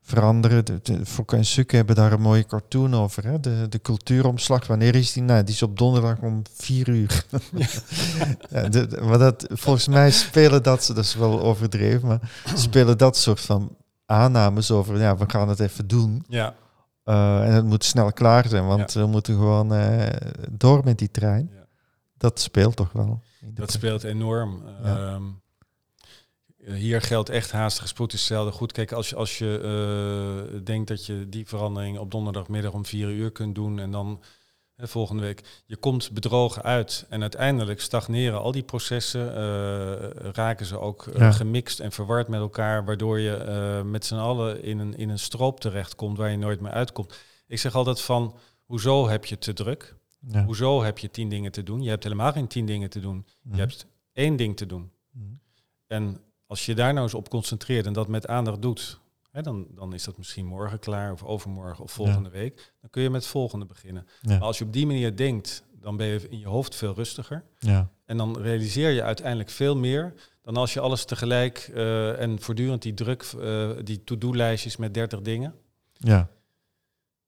[0.06, 0.64] veranderen.
[0.64, 3.24] De, en Sukke hebben daar een mooie cartoon over.
[3.26, 3.40] Hè?
[3.40, 5.22] De, de cultuuromslag, wanneer is die?
[5.22, 7.24] Nou, die is op donderdag om vier uur.
[8.50, 12.98] Ja, de- de- maar dat, volgens mij spelen dat, dat is wel overdreven, maar spelen
[12.98, 16.24] dat soort van aannames over, ja, we gaan het even doen.
[16.28, 16.54] Ja,
[17.04, 20.06] Eh, en het moet snel klaar zijn, want we moeten gewoon eh,
[20.50, 21.50] door met die trein.
[22.18, 23.20] Dat speelt toch wel.
[23.40, 24.62] dat speelt enorm.
[24.84, 25.18] Ja.
[26.66, 28.72] Eh, hier geldt echt haastige spoed is zelden goed.
[28.72, 29.58] Kijk, als je, als je
[30.54, 34.22] eh, denkt dat je die verandering op donderdagmiddag om vier uur kunt doen en dan
[34.74, 40.66] hè, volgende week, je komt bedrogen uit en uiteindelijk stagneren al die processen, eh, raken
[40.66, 41.32] ze ook Ja.
[41.32, 45.60] gemixt en verward met elkaar, waardoor je met z'n allen in een, in een stroop
[45.60, 47.18] terechtkomt waar je nooit meer uitkomt.
[47.46, 49.96] Ik zeg altijd van, hoezo heb je te druk?
[50.28, 50.44] Ja.
[50.44, 51.82] Hoezo heb je tien dingen te doen?
[51.82, 53.26] Je hebt helemaal geen tien dingen te doen.
[53.42, 53.54] Mhm.
[53.54, 54.90] Je hebt één ding te doen.
[55.10, 55.24] Mhm.
[55.86, 59.66] En als je daar nou eens op concentreert en dat met aandacht doet, hè, dan,
[59.70, 62.72] dan is dat misschien morgen klaar of overmorgen of volgende week.
[62.80, 64.06] Dan kun je met het volgende beginnen.
[64.20, 64.30] Ja.
[64.30, 67.44] Maar als je op die manier denkt, dan ben je in je hoofd veel rustiger.
[67.58, 67.88] Ja.
[68.04, 70.14] En dan realiseer je uiteindelijk veel meer
[70.46, 75.20] dan als je alles tegelijk eh, en voortdurend die druk, eh, die to-do-lijstjes met 30
[75.20, 75.54] dingen.
[75.92, 76.28] Ja.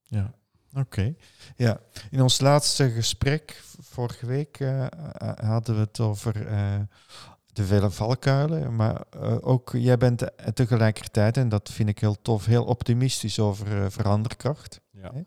[0.02, 0.34] Ja.
[0.72, 1.14] Oké.
[1.56, 1.80] Ja.
[2.10, 4.86] In ons laatste gesprek vorige week eh,
[5.34, 6.46] hadden we het over
[7.58, 8.76] de vele valkuilen.
[8.76, 13.82] Maar eh, ook jij bent tegelijkertijd, en dat vind ik heel tof, heel optimistisch over
[13.82, 14.80] eh, veranderkracht.
[14.90, 15.10] Ja.
[15.14, 15.20] Hè?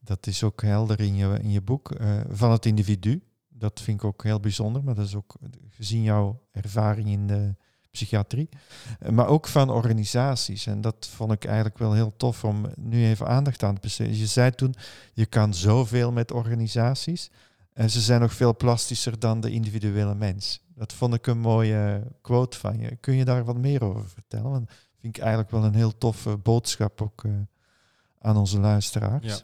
[0.00, 1.90] Dat is ook helder in je, in je boek.
[1.90, 3.22] eh, van het individu.
[3.48, 5.34] Dat vind ik ook heel bijzonder, maar dat is ook
[5.70, 7.54] gezien jouw ervaring in de
[7.90, 8.48] psychiatrie.
[9.10, 10.66] Maar ook van organisaties.
[10.66, 14.16] En dat vond ik eigenlijk wel heel tof om nu even aandacht aan te besteden.
[14.16, 14.74] Je zei toen,
[15.12, 17.30] je kan zoveel met organisaties.
[17.72, 20.62] En ze zijn nog veel plastischer dan de individuele mens.
[20.74, 22.96] Dat vond ik een mooie quote van je.
[22.96, 24.50] Kun je daar wat meer over vertellen?
[24.50, 27.32] Want dat vind ik eigenlijk wel een heel toffe boodschap ook eh,
[28.18, 29.26] aan onze luisteraars.
[29.26, 29.38] Ja.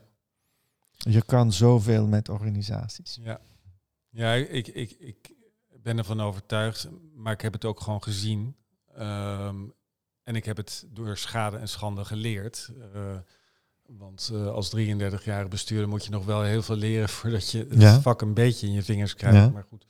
[1.13, 3.19] Je kan zoveel met organisaties.
[3.23, 3.41] Ja,
[4.09, 5.35] ja ik, ik, ik
[5.83, 8.57] ben ervan overtuigd, maar ik heb het ook gewoon gezien.
[8.95, 9.57] Ehm,
[10.23, 12.71] en ik heb het door schade en schande geleerd.
[12.95, 13.17] Eh,
[13.97, 17.81] want eh, als 33-jarige bestuurder moet je nog wel heel veel leren voordat je het
[17.81, 18.01] Ja.
[18.01, 19.37] vak een beetje in je vingers krijgt.
[19.37, 19.49] Ja.
[19.49, 19.87] Maar goed,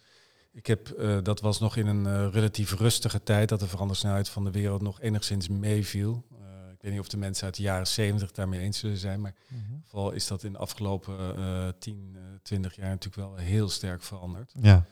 [0.52, 4.28] ik heb, eh, dat was nog in een eh, relatief rustige tijd dat de verandersnelheid
[4.28, 6.24] van de wereld nog enigszins meeviel.
[6.72, 9.34] Ik weet niet of de mensen uit de jaren 70 daarmee eens zullen zijn, maar
[9.48, 13.37] in ieder geval is dat in de afgelopen eh 10, eh 20 jaar natuurlijk wel
[13.37, 14.52] heel sterk veranderd.
[14.61, 14.84] Ja,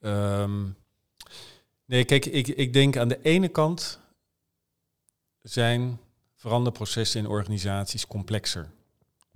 [0.00, 0.64] Ehm,
[1.84, 4.00] nee, kijk, ik, ik denk aan de ene kant
[5.42, 5.98] zijn
[6.38, 8.70] veranderprocessen in organisaties complexer.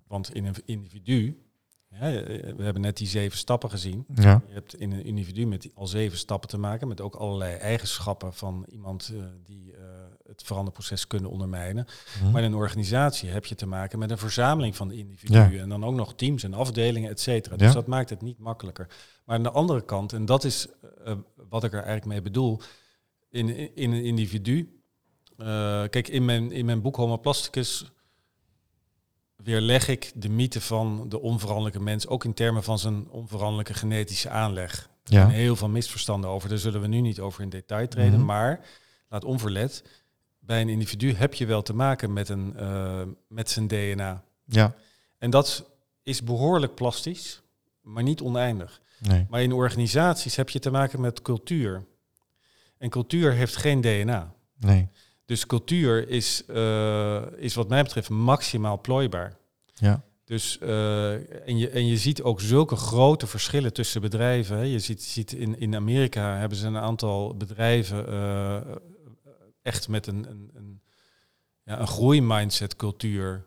[0.06, 1.42] Want in een individu,
[1.90, 1.98] ja,
[2.56, 4.04] we hebben net die zeven stappen gezien.
[4.14, 7.14] ja, Je hebt in een individu met die- al zeven stappen te maken, met ook
[7.14, 9.80] allerlei eigenschappen van iemand eh, die eh,
[10.26, 11.86] het veranderproces kunnen ondermijnen.
[12.22, 12.30] Mhm.
[12.30, 15.52] Maar in een organisatie heb je te maken met een verzameling van individuen.
[15.52, 15.60] Ja.
[15.62, 17.56] En dan ook nog teams en afdelingen, et cetera.
[17.56, 18.86] Dus dat maakt het niet makkelijker.
[19.24, 20.66] Maar aan de andere kant, en dat is
[21.04, 21.16] eh,
[21.48, 22.60] wat ik er eigenlijk mee bedoel,
[23.30, 24.81] in, in een individu.
[25.36, 27.84] Eh, kijk, in mijn, in mijn boek Homo Plasticus
[29.36, 34.28] weerleg ik de mythe van de onveranderlijke mens, ook in termen van zijn onveranderlijke genetische
[34.28, 34.90] aanleg.
[35.04, 38.18] Er zijn heel veel misverstanden over, daar zullen we nu niet over in detail treden.
[38.18, 38.24] Mhm.
[38.24, 38.60] Maar
[39.08, 39.84] laat onverlet,
[40.38, 44.24] bij een individu heb je wel te maken met, een, eh, met zijn DNA.
[44.44, 44.74] ja,
[45.18, 45.64] En dat
[46.02, 47.42] is behoorlijk plastisch,
[47.80, 48.80] maar niet oneindig.
[48.98, 51.84] nee, Maar in organisaties heb je te maken met cultuur.
[52.78, 54.34] En cultuur heeft geen DNA.
[54.58, 54.88] nee,
[55.32, 59.36] Dus cultuur is, eh, is wat mij betreft maximaal plooibaar.
[59.74, 64.56] ja, Dus, eh, en, je, en je ziet ook zulke grote verschillen tussen bedrijven.
[64.56, 64.62] Hè.
[64.62, 68.60] Je ziet, ziet in, in Amerika hebben ze een aantal bedrijven eh,
[69.62, 70.82] echt met een, een, een,
[71.64, 73.46] ja, een groeimindset cultuur.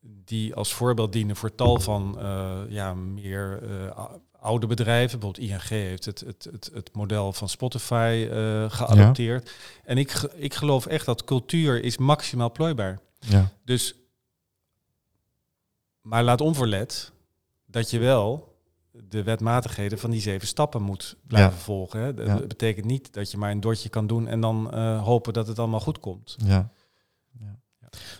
[0.00, 2.18] die als voorbeeld dienen voor tal van
[2.68, 3.62] ja, meer
[4.40, 5.18] oude bedrijven.
[5.18, 9.52] Bijvoorbeeld ING heeft het, het, het, het model van Spotify eh, geadopteerd.
[9.84, 12.98] En ik, ik geloof echt dat cultuur is maximaal plooibaar.
[13.18, 13.94] ja, Dus,
[16.02, 17.12] maar laat onverlet
[17.66, 18.48] dat je wel
[18.92, 21.58] de wetmatigheden van die zeven stappen moet blijven Ja.
[21.58, 22.00] volgen.
[22.00, 22.14] Hè.
[22.14, 22.40] Dat Ja.
[22.46, 25.58] betekent niet dat je maar een dotje kan doen en dan eh, hopen dat het
[25.58, 26.36] allemaal goed komt.
[26.44, 26.70] ja.
[27.40, 27.58] ja.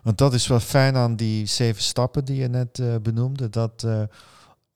[0.02, 3.48] Want dat is wel fijn aan die zeven stappen die je net eh, benoemde.
[3.50, 3.87] Dat,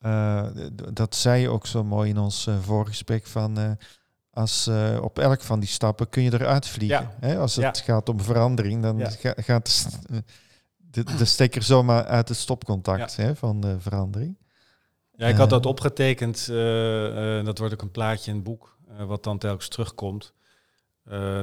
[0.05, 0.47] eh,
[0.93, 3.59] dat zei je ook zo mooi in ons eh, voorgesprek van...
[3.59, 3.71] eh,
[4.31, 7.01] als op elk van die stappen kun je eruit vliegen.
[7.21, 7.27] Ja.
[7.29, 7.39] Hè?
[7.39, 7.85] Als het Ja.
[7.85, 9.11] gaat om verandering, dan Ja.
[9.11, 9.99] ga- gaat de, st-
[10.77, 14.37] de, de stekker zomaar uit het stopcontact hè, van de verandering.
[15.17, 16.47] Ja, ik had dat opgetekend.
[17.45, 20.33] dat wordt ook een plaatje in het boek, wat dan telkens terugkomt.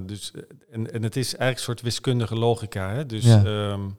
[0.05, 0.31] Dus,
[0.71, 2.89] en, en het is eigenlijk een soort wiskundige logica.
[2.93, 3.05] Hè?
[3.05, 3.89] Dus ehm,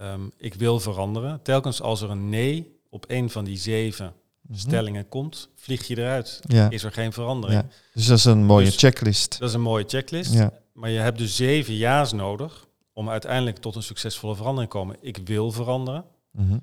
[0.00, 1.42] ehm, ik wil veranderen.
[1.42, 4.58] Telkens als er een nee op een van die zeven Mhm.
[4.58, 6.40] stellingen komt, vlieg je eruit.
[6.46, 6.70] Ja.
[6.70, 7.60] Is er geen verandering.
[7.62, 7.68] ja.
[7.94, 9.38] Dus dat is een mooie Dus- checklist.
[9.38, 10.32] Dat is een mooie checklist.
[10.32, 10.52] Ja.
[10.72, 14.96] Maar je hebt dus zeven ja's nodig om uiteindelijk tot een succesvolle verandering te komen.
[15.00, 16.04] Ik wil veranderen.
[16.30, 16.58] Mhm.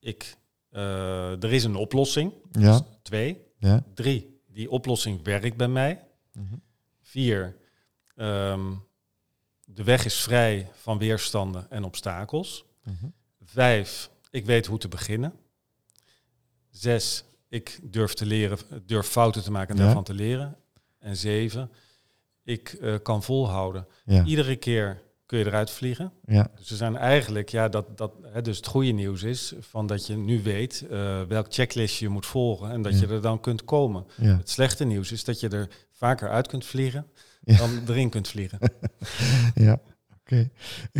[0.00, 0.36] Ik,
[0.70, 2.32] eh, er is een oplossing.
[2.52, 2.70] Ja.
[2.72, 3.40] Dus twee.
[3.58, 3.84] Ja.
[3.94, 6.00] Drie, die oplossing werkt bij mij.
[6.32, 6.54] Mhm.
[7.00, 7.56] Vier,
[8.16, 8.72] ehm,
[9.64, 12.64] de weg is vrij van weerstanden en obstakels.
[12.84, 13.06] Mhm.
[13.44, 15.32] Vijf, ik weet hoe te beginnen.
[16.78, 19.84] Zes, ik durf te leren, durf fouten te maken en Ja.
[19.84, 20.56] daarvan te leren.
[20.98, 21.70] En zeven,
[22.44, 23.86] ik eh, kan volhouden.
[24.04, 24.24] Ja.
[24.24, 26.12] Iedere keer kun je eruit vliegen.
[26.26, 26.50] Ja.
[26.56, 30.06] Dus er zijn eigenlijk, ja, dat, dat, hè, dus het goede nieuws is van dat
[30.06, 33.00] je nu weet eh, welk checklist je moet volgen en dat Ja.
[33.00, 34.06] je er dan kunt komen.
[34.16, 34.36] Ja.
[34.36, 37.06] Het slechte nieuws is dat je er vaker uit kunt vliegen
[37.40, 38.58] dan erin kunt vliegen.
[39.54, 39.80] ja.
[40.20, 40.50] Oké.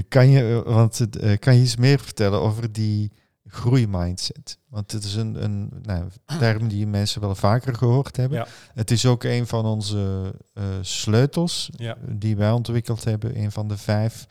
[0.09, 3.13] Kan je, want eh, kan je iets meer vertellen over die
[3.55, 4.59] groeimindset?
[4.69, 8.38] Want het is een, een nou, term die mensen wel vaker gehoord hebben.
[8.38, 8.47] Ja.
[8.75, 11.97] Het is ook een van onze eh, sleutels Ja.
[12.09, 13.38] die wij ontwikkeld hebben.
[13.38, 14.27] Een van de vijf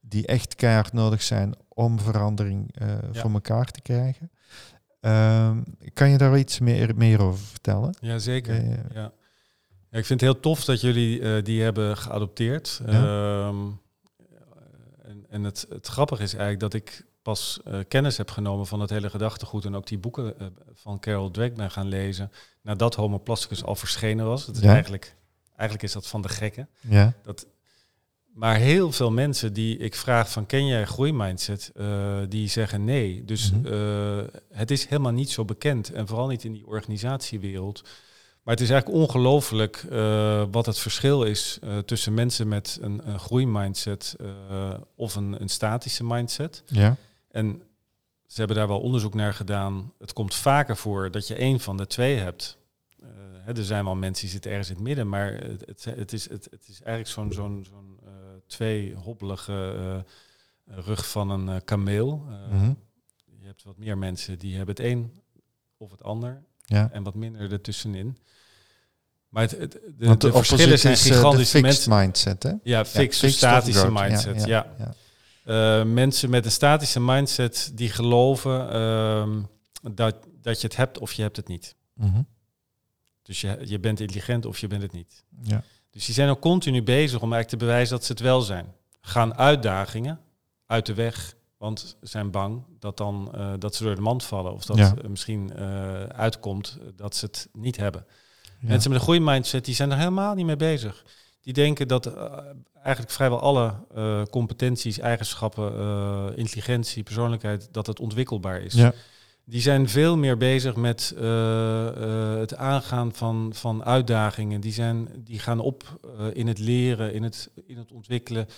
[0.00, 3.20] die echt keihard nodig zijn om verandering eh, Ja.
[3.20, 4.30] voor elkaar te krijgen.
[5.00, 7.94] Ehm, kan je daar iets meer, meer over vertellen?
[8.00, 8.54] Ja, zeker.
[8.54, 9.12] Eh, Ja.
[9.90, 12.80] Ja, ik vind het heel tof dat jullie eh, die hebben geadopteerd.
[12.86, 13.56] Ehm,
[15.02, 18.80] en en het, het grappige is eigenlijk dat ik pas eh, kennis heb genomen van
[18.80, 22.30] het hele gedachtegoed en ook die boeken eh, van Carol Dweck ben gaan lezen
[22.62, 24.48] nadat Homo Plasticus al verschenen was.
[24.48, 24.72] Is Ja.
[24.72, 25.16] eigenlijk,
[25.56, 26.68] eigenlijk is dat van de gekken.
[26.80, 27.12] ja.
[28.34, 33.24] Maar heel veel mensen die ik vraag van ken jij groeimindset, eh die zeggen nee.
[33.24, 34.26] Dus Mhm.
[34.52, 37.82] het is helemaal niet zo bekend en vooral niet in die organisatiewereld.
[38.42, 39.84] Maar het is eigenlijk ongelooflijk
[40.50, 44.16] wat het verschil is tussen mensen met een, een groeimindset
[44.96, 46.62] of een, een statische mindset.
[46.66, 46.96] ja.
[47.32, 47.62] En
[48.26, 49.92] ze hebben daar wel onderzoek naar gedaan.
[49.98, 52.58] Het komt vaker voor dat je één van de twee hebt.
[53.02, 53.08] Eh,
[53.40, 56.12] hè, er zijn wel mensen die zitten ergens in het midden, maar het, het, het,
[56.12, 58.12] is, het, het is eigenlijk zo'n zo'n zo'n eh,
[58.46, 59.74] twee hobbelige
[60.66, 62.26] eh, rug van een kameel.
[62.50, 62.72] Mhm.
[63.40, 65.20] Je hebt wat meer mensen die hebben het een
[65.76, 66.90] of het ander ja.
[66.92, 68.18] en wat minder ertussenin.
[69.28, 69.80] Maar het, het,
[70.20, 71.50] de, verschillen zijn gigantisch.
[71.50, 72.52] fixed mensen, mindset, hè?
[72.62, 74.44] ja, fixed, Ja, statische mindset.
[74.44, 74.74] ja.
[74.78, 74.94] ja.
[75.44, 79.42] Eh, mensen met een statische mindset die geloven ehm,
[79.94, 81.76] dat, dat je het hebt of je hebt het niet.
[81.94, 82.22] Mhm.
[83.22, 85.24] Dus je, je bent intelligent of je bent het niet.
[85.42, 85.62] ja.
[85.90, 88.74] Dus die zijn ook continu bezig om eigenlijk te bewijzen dat ze het wel zijn.
[89.00, 90.20] Gaan uitdagingen
[90.66, 94.24] uit de weg, want ze zijn bang dat, dan, eh, dat ze door de mand
[94.24, 94.52] vallen.
[94.52, 94.94] Of dat Ja.
[95.08, 98.04] misschien eh, uitkomt dat ze het niet hebben.
[98.60, 98.68] Ja.
[98.68, 101.04] Mensen met een goede mindset, die zijn er helemaal niet mee bezig.
[101.42, 102.32] Die denken dat eh,
[102.82, 108.74] eigenlijk vrijwel alle eh, competenties, eigenschappen, eh, intelligentie, persoonlijkheid, dat het ontwikkelbaar is.
[108.74, 108.92] Ja.
[109.44, 111.14] Die zijn veel meer bezig met
[112.38, 114.60] het aangaan van, van uitdagingen.
[114.60, 115.98] Die, zijn, die gaan op
[116.32, 118.48] in het leren, in het, in het ontwikkelen.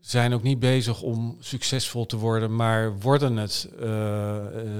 [0.00, 3.68] Zijn ook niet bezig om succesvol te worden, maar worden het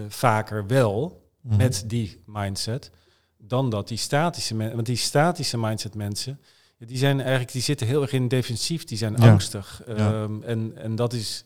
[0.09, 1.57] vaker wel Mhm.
[1.57, 2.91] met die mindset
[3.39, 4.75] dan dat die statische mensen.
[4.75, 6.41] Want die statische mindset mensen,
[6.87, 9.31] die zijn eigenlijk, die zitten heel erg in defensief, die zijn Ja.
[9.31, 9.83] angstig.
[9.87, 9.95] Ja.
[9.95, 11.45] Ehm, en, en dat is,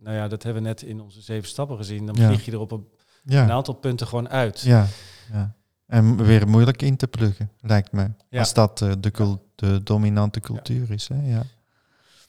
[0.00, 2.06] nou ja, dat hebben we net in onze zeven stappen gezien.
[2.06, 4.60] Dan vlieg je er op een, aantal punten gewoon uit.
[4.60, 4.86] Ja,
[5.32, 5.56] ja.
[5.86, 8.10] En weer moeilijk in te pluggen, lijkt me.
[8.30, 11.08] Als dat eh, de, de dominante cultuur is.
[11.08, 11.30] Hè?
[11.30, 11.42] Ja.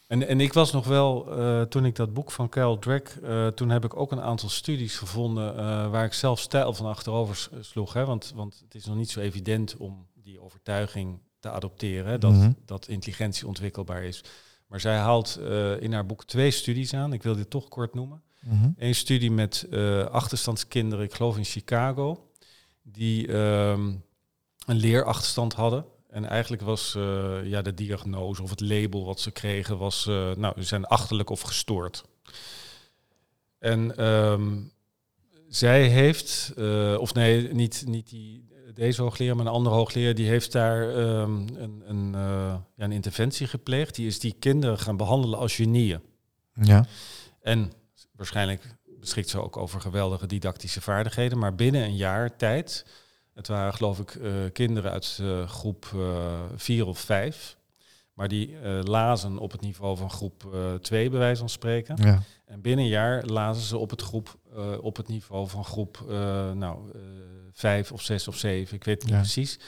[0.07, 3.47] En, en ik was nog wel, eh, toen ik dat boek van Carol Dweck, eh,
[3.47, 5.55] toen heb ik ook een aantal studies gevonden
[5.91, 7.93] waar ik zelf stijl van achterover sloeg.
[7.93, 8.05] Hè?
[8.05, 12.51] Want, want het is nog niet zo evident om die overtuiging te adopteren, dat, Mhm.
[12.65, 14.23] dat intelligentie ontwikkelbaar is.
[14.67, 17.13] Maar zij haalt eh, in haar boek twee studies aan.
[17.13, 18.21] Ik wil dit toch kort noemen.
[18.41, 18.69] Mhm.
[18.77, 22.29] Eén studie met eh, achterstandskinderen, ik geloof in Chicago,
[22.81, 23.91] die ehm,
[24.65, 25.85] een leerachterstand hadden.
[26.09, 30.53] En eigenlijk was eh, ja, de diagnose of het label wat ze kregen, was, nou,
[30.57, 32.03] ze zijn achterlijk of gestoord.
[33.59, 34.57] En ehm,
[35.47, 36.53] zij heeft,
[36.97, 38.47] of nee, niet, niet die,
[38.79, 42.91] deze hoogleraar, maar een andere hoogleraar, die heeft daar ehm, een, een, eh, ja, een
[42.91, 43.95] interventie gepleegd.
[43.95, 46.01] Die is die kinderen gaan behandelen als genieën.
[46.53, 46.85] Ja.
[47.41, 47.71] En
[48.11, 51.37] waarschijnlijk beschikt ze ook over geweldige didactische vaardigheden.
[51.37, 52.85] Maar binnen een jaar tijd,
[53.33, 55.95] het waren geloof ik eh, kinderen uit eh, groep
[56.55, 57.57] vier of vijf.
[58.13, 61.95] maar die lazen op het niveau van groep 2, bij wijze van spreken.
[62.03, 62.21] Ja.
[62.45, 64.37] En binnen een jaar lazen ze op het, groep,
[64.81, 66.91] op het niveau van groep uh, nou,
[67.53, 69.19] vijf of zes of zeven, ik weet niet Ja.
[69.19, 69.59] precies.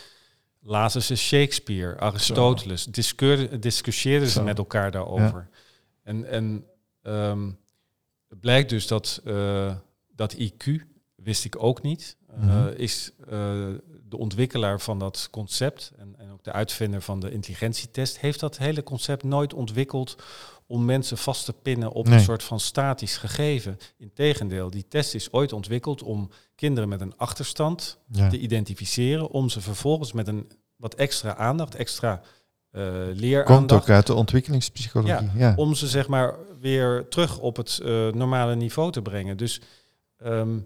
[0.63, 2.85] Lazen ze Shakespeare, Aristoteles,
[3.59, 5.49] discussieerden ze met elkaar daarover.
[6.03, 6.65] En, en
[7.01, 7.51] ehm,
[8.29, 9.75] het blijkt dus dat, eh,
[10.15, 10.65] dat IQ,
[11.15, 12.67] wist ik ook niet, eh, Mhm.
[12.75, 13.67] is eh,
[14.09, 18.57] de ontwikkelaar van dat concept en, en ook de uitvinder van de intelligentietest, heeft dat
[18.57, 20.15] hele concept nooit ontwikkeld
[20.67, 22.17] om mensen vast te pinnen op Nee.
[22.17, 23.77] een soort van statisch gegeven.
[23.97, 26.29] Integendeel, die test is ooit ontwikkeld om
[26.61, 28.29] kinderen met een achterstand Ja.
[28.29, 32.21] te identificeren, om ze vervolgens met een wat extra aandacht, extra
[32.71, 35.29] eh Komt leeraandacht, ook uit de ontwikkelingspsychologie.
[35.35, 35.53] Ja.
[35.55, 39.37] om ze zeg maar weer terug op het eh, normale niveau te brengen.
[39.37, 39.61] Dus,
[40.17, 40.57] ehm,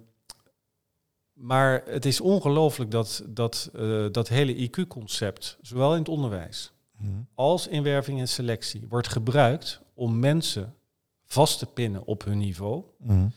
[1.34, 7.10] maar het is ongelooflijk dat dat, eh, dat hele IQ-concept, zowel in het onderwijs Mhm.
[7.34, 10.73] als in werving en selectie, wordt gebruikt om mensen
[11.25, 12.84] vast te pinnen op hun niveau.
[12.97, 13.27] Mhm.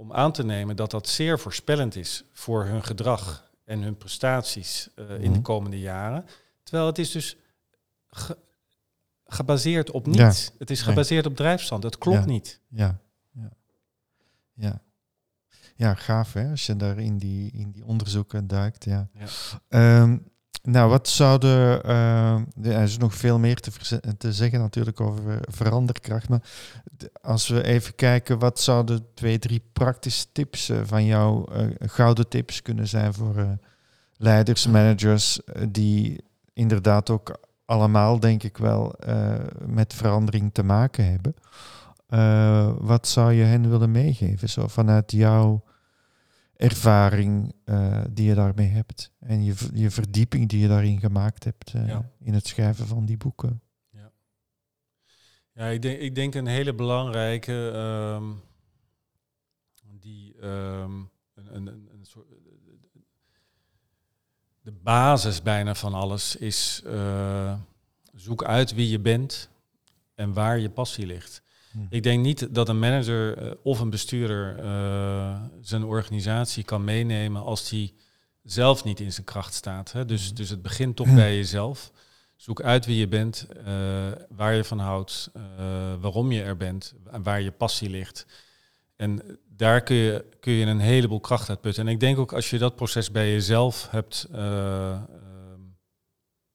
[0.00, 4.88] Om aan te nemen dat dat zeer voorspellend is voor hun gedrag en hun prestaties
[4.94, 5.40] eh, in de Mhm.
[5.42, 6.24] komende jaren.
[6.62, 7.36] Terwijl het is dus
[8.06, 8.38] ge-
[9.24, 10.24] gebaseerd op Ja.
[10.26, 10.52] niets.
[10.58, 10.88] Het is Nee.
[10.88, 11.82] gebaseerd op drijfstand.
[11.82, 12.24] Het klopt Ja.
[12.24, 12.60] niet.
[12.68, 12.98] Ja,
[13.32, 13.50] ja,
[14.54, 14.82] ja.
[15.76, 18.84] Ja, gaaf hè, als je daar in die, in die onderzoeken duikt.
[18.84, 19.08] Ja.
[19.68, 20.18] Ja.
[20.70, 21.80] Nou, wat zouden...
[21.86, 23.70] ja, er is nog veel meer te,
[24.18, 26.28] te zeggen natuurlijk over eh, veranderkracht.
[26.28, 26.42] Maar
[27.20, 32.28] als we even kijken, wat zouden twee, drie praktische tips eh, van jou, eh, gouden
[32.28, 33.50] tips kunnen zijn voor eh,
[34.16, 39.34] leiders, managers, eh, die inderdaad ook allemaal, denk ik wel, eh,
[39.66, 41.34] met verandering te maken hebben.
[42.08, 45.62] Eh, wat zou je hen willen meegeven, zo vanuit jouw
[46.58, 51.74] ervaring eh, die je daarmee hebt en je, je verdieping die je daarin gemaakt hebt
[51.74, 52.10] eh, Ja.
[52.18, 53.62] in het schrijven van die boeken?
[55.52, 58.24] Ja, ik denk, ik denk een hele belangrijke, ehm,
[60.00, 60.92] die ehm,
[61.34, 62.26] een, een, een, een soort,
[64.60, 67.58] de basis bijna van alles is eh,
[68.14, 69.48] zoek uit wie je bent
[70.14, 71.42] en waar je passie ligt.
[71.78, 71.86] Hm.
[71.94, 77.42] Ik denk niet dat een manager eh, of een bestuurder eh, zijn organisatie kan meenemen
[77.42, 77.94] als die
[78.42, 79.92] zelf niet in zijn kracht staat.
[79.92, 80.04] Hè?
[80.04, 81.14] Dus, dus het begint toch Hm.
[81.14, 81.92] bij jezelf.
[82.36, 83.64] Zoek uit wie je bent, eh,
[84.28, 85.30] waar je van houdt,
[86.00, 88.26] waarom je er bent en waar je passie ligt.
[88.96, 91.86] En daar kun je, kun je een heleboel kracht uit putten.
[91.86, 95.00] En ik denk ook als je dat proces bij jezelf hebt eh, ehm,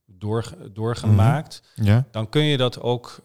[0.05, 2.07] doorge- doorgemaakt, Ja?
[2.11, 3.19] dan kun je dat ook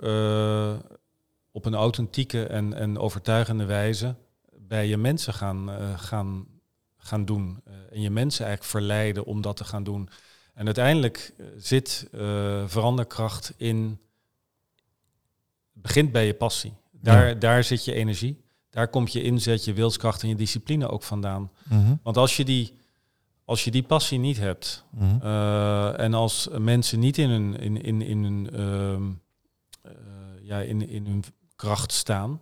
[1.59, 4.15] op een authentieke en, en overtuigende wijze
[4.59, 6.47] bij je mensen gaan, eh, gaan,
[6.97, 7.61] gaan doen.
[7.65, 10.09] Eh, en je mensen eigenlijk verleiden om dat te gaan doen.
[10.55, 12.09] En uiteindelijk eh, zit
[12.67, 13.99] veranderkracht in.
[15.73, 16.73] begint bij je passie.
[16.91, 17.35] Daar, Ja.
[17.35, 18.43] daar zit je energie.
[18.71, 21.51] Daar komt je inzet, je wilskracht en je discipline ook vandaan.
[21.69, 21.95] Mhm.
[22.03, 22.73] Want als je die,
[23.45, 25.27] als je die passie niet hebt, Mhm.
[25.97, 29.11] en als mensen niet in hun, in, in, in hun, ehm,
[29.83, 29.93] eh,
[30.43, 31.25] ja, in, in hun
[31.59, 32.41] kracht staan,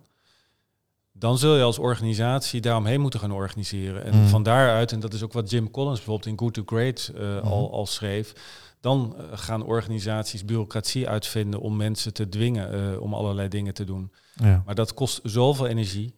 [1.11, 4.03] dan zul je als organisatie daaromheen moeten gaan organiseren.
[4.03, 4.27] En Mm.
[4.27, 7.41] van daaruit, en dat is ook wat Jim Collins bijvoorbeeld in Good to Great eh,
[7.41, 7.73] al, Mhm.
[7.73, 8.33] al schreef,
[8.81, 13.83] dan eh, gaan organisaties bureaucratie uitvinden om mensen te dwingen eh, om allerlei dingen te
[13.83, 14.11] doen.
[14.35, 14.63] Ja.
[14.65, 16.15] Maar dat kost zoveel energie.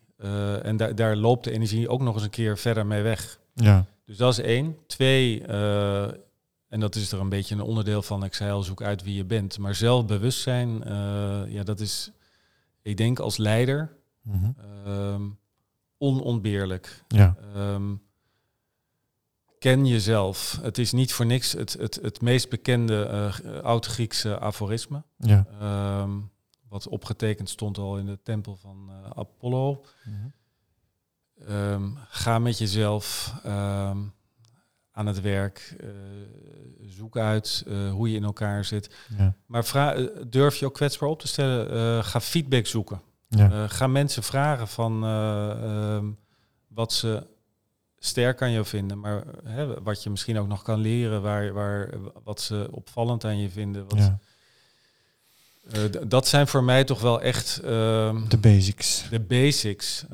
[0.64, 3.40] en daar daar loopt de energie ook nog eens een keer verder mee weg.
[3.54, 3.86] Ja.
[4.06, 4.78] Dus dat is één.
[4.88, 5.42] Twee,
[6.70, 9.16] en dat is er een beetje een onderdeel van, ik zei al, zoek uit wie
[9.16, 9.58] je bent.
[9.58, 10.84] Maar zelfbewustzijn,
[11.50, 12.12] ja, dat is,
[12.90, 14.52] ik denk als leider, Mhm.
[14.86, 15.30] ehm,
[15.98, 17.04] onontbeerlijk.
[17.08, 17.36] Ja.
[17.54, 17.96] Ehm,
[19.60, 20.60] ken jezelf.
[20.62, 25.04] Het is niet voor niks het, het, het meest bekende eh, oud-Griekse aforisme.
[25.18, 25.46] Ja.
[25.60, 26.12] ehm,
[26.68, 29.86] wat opgetekend stond al in de tempel van eh, Apollo.
[30.06, 30.28] Mhm.
[32.08, 33.36] Ga met jezelf
[35.00, 35.76] aan het werk.
[35.80, 35.88] eh,
[36.88, 38.90] zoek uit eh, hoe je in elkaar zit.
[39.18, 39.34] Ja.
[39.46, 42.04] Maar vra- eh, durf je ook kwetsbaar op te stellen.
[42.04, 43.02] Ga feedback zoeken.
[43.28, 43.68] Ja.
[43.68, 46.06] Ga mensen vragen van eh, ehm,
[46.68, 47.28] wat ze
[47.98, 49.00] sterk aan jou vinden.
[49.00, 51.22] Maar hè, wat je misschien ook nog kan leren.
[51.22, 51.90] Waar, waar,
[52.24, 53.86] wat ze opvallend aan je vinden.
[53.88, 54.20] Wat, ja.
[55.90, 57.60] d- dat zijn voor mij toch wel echt...
[57.64, 59.06] ehm, De basics.
[59.10, 60.06] de basics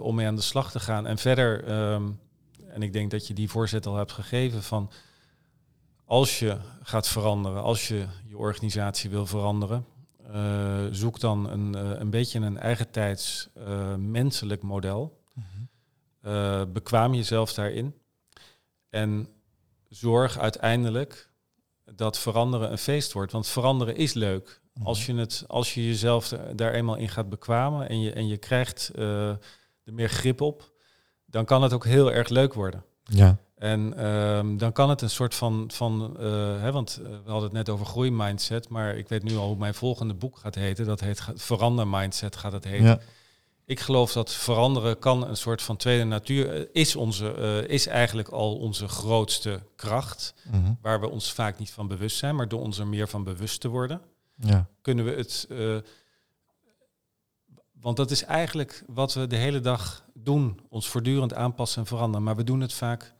[0.00, 1.06] om mee aan de slag te gaan.
[1.06, 2.02] En verder, ehm,
[2.78, 4.90] en ik denk dat je die voorzet al hebt gegeven van
[6.04, 9.86] als je gaat veranderen, als je je organisatie wil veranderen,
[10.32, 15.20] eh, zoek dan een, eh, een beetje een eigen tijds eh, menselijk model.
[15.32, 16.72] Mhm.
[16.72, 17.94] Bekwaam jezelf daarin.
[18.90, 19.28] En
[19.88, 21.30] zorg uiteindelijk
[21.84, 23.32] dat veranderen een feest wordt.
[23.32, 24.60] Want veranderen is leuk.
[24.82, 28.36] Als je, het, als je jezelf daar eenmaal in gaat bekwamen en je, en je
[28.36, 29.38] krijgt er
[29.84, 30.72] meer grip op,
[31.30, 32.84] dan kan het ook heel erg leuk worden.
[33.04, 33.36] Ja.
[33.54, 37.42] En ehm, dan kan het een soort van, van eh, hè, want eh, we hadden
[37.48, 40.86] het net over groeimindset, maar ik weet nu al hoe mijn volgende boek gaat heten.
[40.86, 42.86] Dat heet Verander Mindset gaat het heten.
[42.86, 42.98] Ja.
[43.64, 48.28] Ik geloof dat veranderen kan een soort van tweede natuur eh, is, onze, is eigenlijk
[48.28, 50.72] al onze grootste kracht, Mhm.
[50.82, 53.60] waar we ons vaak niet van bewust zijn, maar door ons er meer van bewust
[53.60, 54.00] te worden,
[54.36, 54.66] ja.
[54.82, 55.46] kunnen we het.
[57.80, 62.22] Want dat is eigenlijk wat we de hele dag doen, ons voortdurend aanpassen en veranderen,
[62.22, 63.14] maar we doen het vaak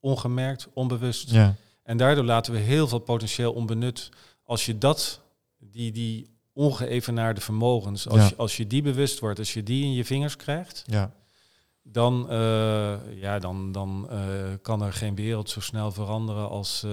[0.00, 1.30] ongemerkt, onbewust.
[1.30, 1.54] Ja.
[1.82, 4.08] En daardoor laten we heel veel potentieel onbenut.
[4.44, 5.20] Als je dat,
[5.58, 8.26] die, die ongeëvenaarde vermogens, als, Ja.
[8.28, 11.12] je, als je die bewust wordt, als je die in je vingers krijgt, Ja.
[11.92, 14.18] Dan, eh, ja, dan, dan eh,
[14.62, 16.90] kan er geen wereld zo snel veranderen als eh,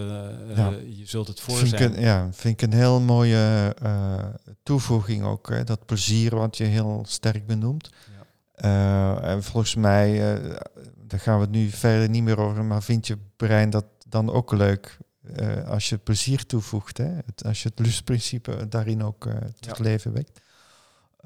[0.56, 0.70] Ja.
[0.86, 1.94] je zult het voor Vind ik, zijn.
[1.96, 3.76] een, ja, vind ik een heel mooie
[4.64, 5.50] toevoeging ook.
[5.50, 5.64] Hè?
[5.64, 7.90] Dat plezier wat je heel sterk benoemt.
[8.56, 9.22] Ja.
[9.22, 10.20] En volgens mij,
[10.96, 14.30] daar gaan we het nu verder niet meer over, maar vind je brein dat dan
[14.32, 14.98] ook leuk
[15.68, 16.98] als je plezier toevoegt?
[16.98, 17.06] Hè?
[17.26, 19.24] Het, als je het lustprincipe daarin ook
[19.60, 19.84] tot Ja.
[19.84, 20.42] leven wekt.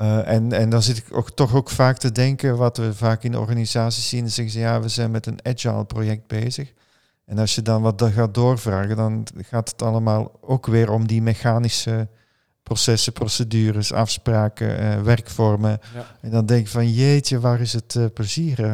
[0.01, 3.23] Eh, en, en dan zit ik ook toch ook vaak te denken, wat we vaak
[3.23, 6.73] in organisaties zien, dan zeggen ze ja, we zijn met een agile project bezig.
[7.25, 11.21] En als je dan wat gaat doorvragen, dan gaat het allemaal ook weer om die
[11.21, 12.07] mechanische
[12.63, 15.79] processen, procedures, afspraken, eh, werkvormen.
[15.93, 16.05] Ja.
[16.21, 18.65] En dan denk ik van jeetje, waar is het eh, plezier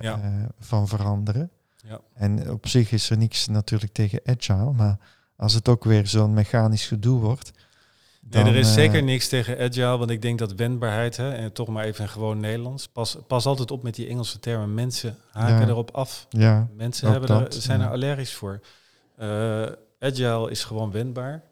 [0.00, 0.20] Ja.
[0.58, 1.50] van veranderen?
[1.76, 2.00] Ja.
[2.14, 4.98] En op zich is er niks natuurlijk tegen agile, maar
[5.36, 7.52] als het ook weer zo'n mechanisch gedoe wordt.
[8.30, 11.52] Nee, er is eh, zeker niks tegen agile, want ik denk dat wendbaarheid, hè, en
[11.52, 14.74] toch maar even in gewoon Nederlands, pas, pas altijd op met die Engelse termen.
[14.74, 15.68] Mensen haken Ja.
[15.68, 16.26] erop af.
[16.30, 17.86] Ja, Mensen hebben er, zijn ja.
[17.86, 18.60] er allergisch voor.
[19.16, 19.66] Eh,
[20.00, 21.42] agile is gewoon wendbaar.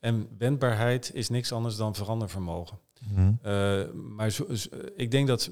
[0.00, 2.78] En wendbaarheid is niks anders dan verandervermogen.
[3.14, 3.32] mhm.
[3.42, 3.80] Eh,
[4.16, 5.50] maar zo, zo- ik denk dat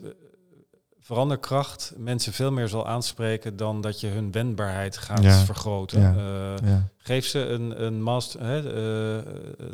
[1.05, 5.45] veranderkracht mensen veel meer zal aanspreken dan dat je hun wendbaarheid gaat Ja.
[5.45, 6.01] vergroten.
[6.01, 6.11] Ja.
[6.15, 9.23] Eh, ja, geef ze een, een master, hè, eh,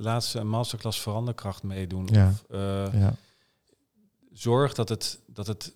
[0.03, 2.09] laat ze een masterclass veranderkracht meedoen.
[2.11, 3.07] Of, eh,
[4.33, 5.75] zorg dat het, dat het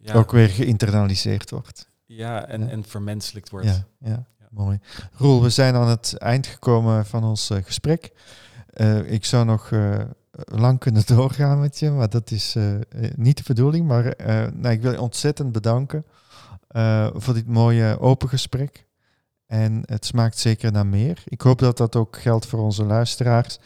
[0.00, 1.88] ja, Ook weer geïnternaliseerd wordt.
[2.06, 3.82] ja, en, en vermenselijkt wordt.
[3.98, 4.78] Ja, mooi.
[5.12, 8.12] Roel, we zijn aan het eind gekomen van ons gesprek.
[9.04, 9.70] Ik zou nog
[10.44, 12.80] lang kunnen doorgaan met je, maar dat is eh, eh,
[13.16, 13.86] niet de bedoeling.
[13.86, 16.04] Maar eh, nou, ik wil je ontzettend bedanken
[16.68, 18.86] eh, voor dit mooie open gesprek.
[19.46, 21.22] En het smaakt zeker naar meer.
[21.24, 23.58] Ik hoop dat dat ook geldt voor onze luisteraars.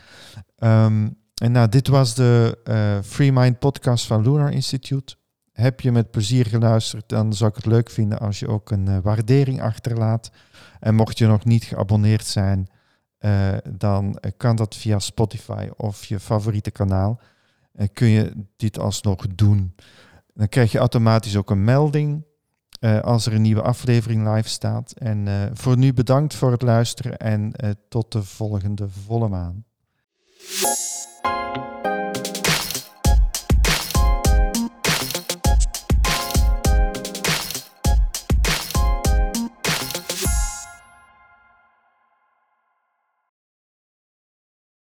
[0.57, 5.17] Ehm, en nou, dit was de eh, Free Mind podcast van Lunar Institute.
[5.53, 8.89] Heb je met plezier geluisterd, dan zou ik het leuk vinden als je ook een
[8.89, 10.31] eh, waardering achterlaat.
[10.81, 12.69] En mocht je nog niet geabonneerd zijn,
[13.19, 17.21] eh, dan eh, kan dat via Spotify of je favoriete kanaal.
[17.73, 19.75] En kun je dit alsnog doen.
[20.35, 22.27] Dan krijg je automatisch ook een melding
[23.03, 24.93] als er een nieuwe aflevering live staat.
[24.93, 27.53] En voor nu bedankt voor het luisteren en
[27.89, 29.65] tot de volgende volle maan.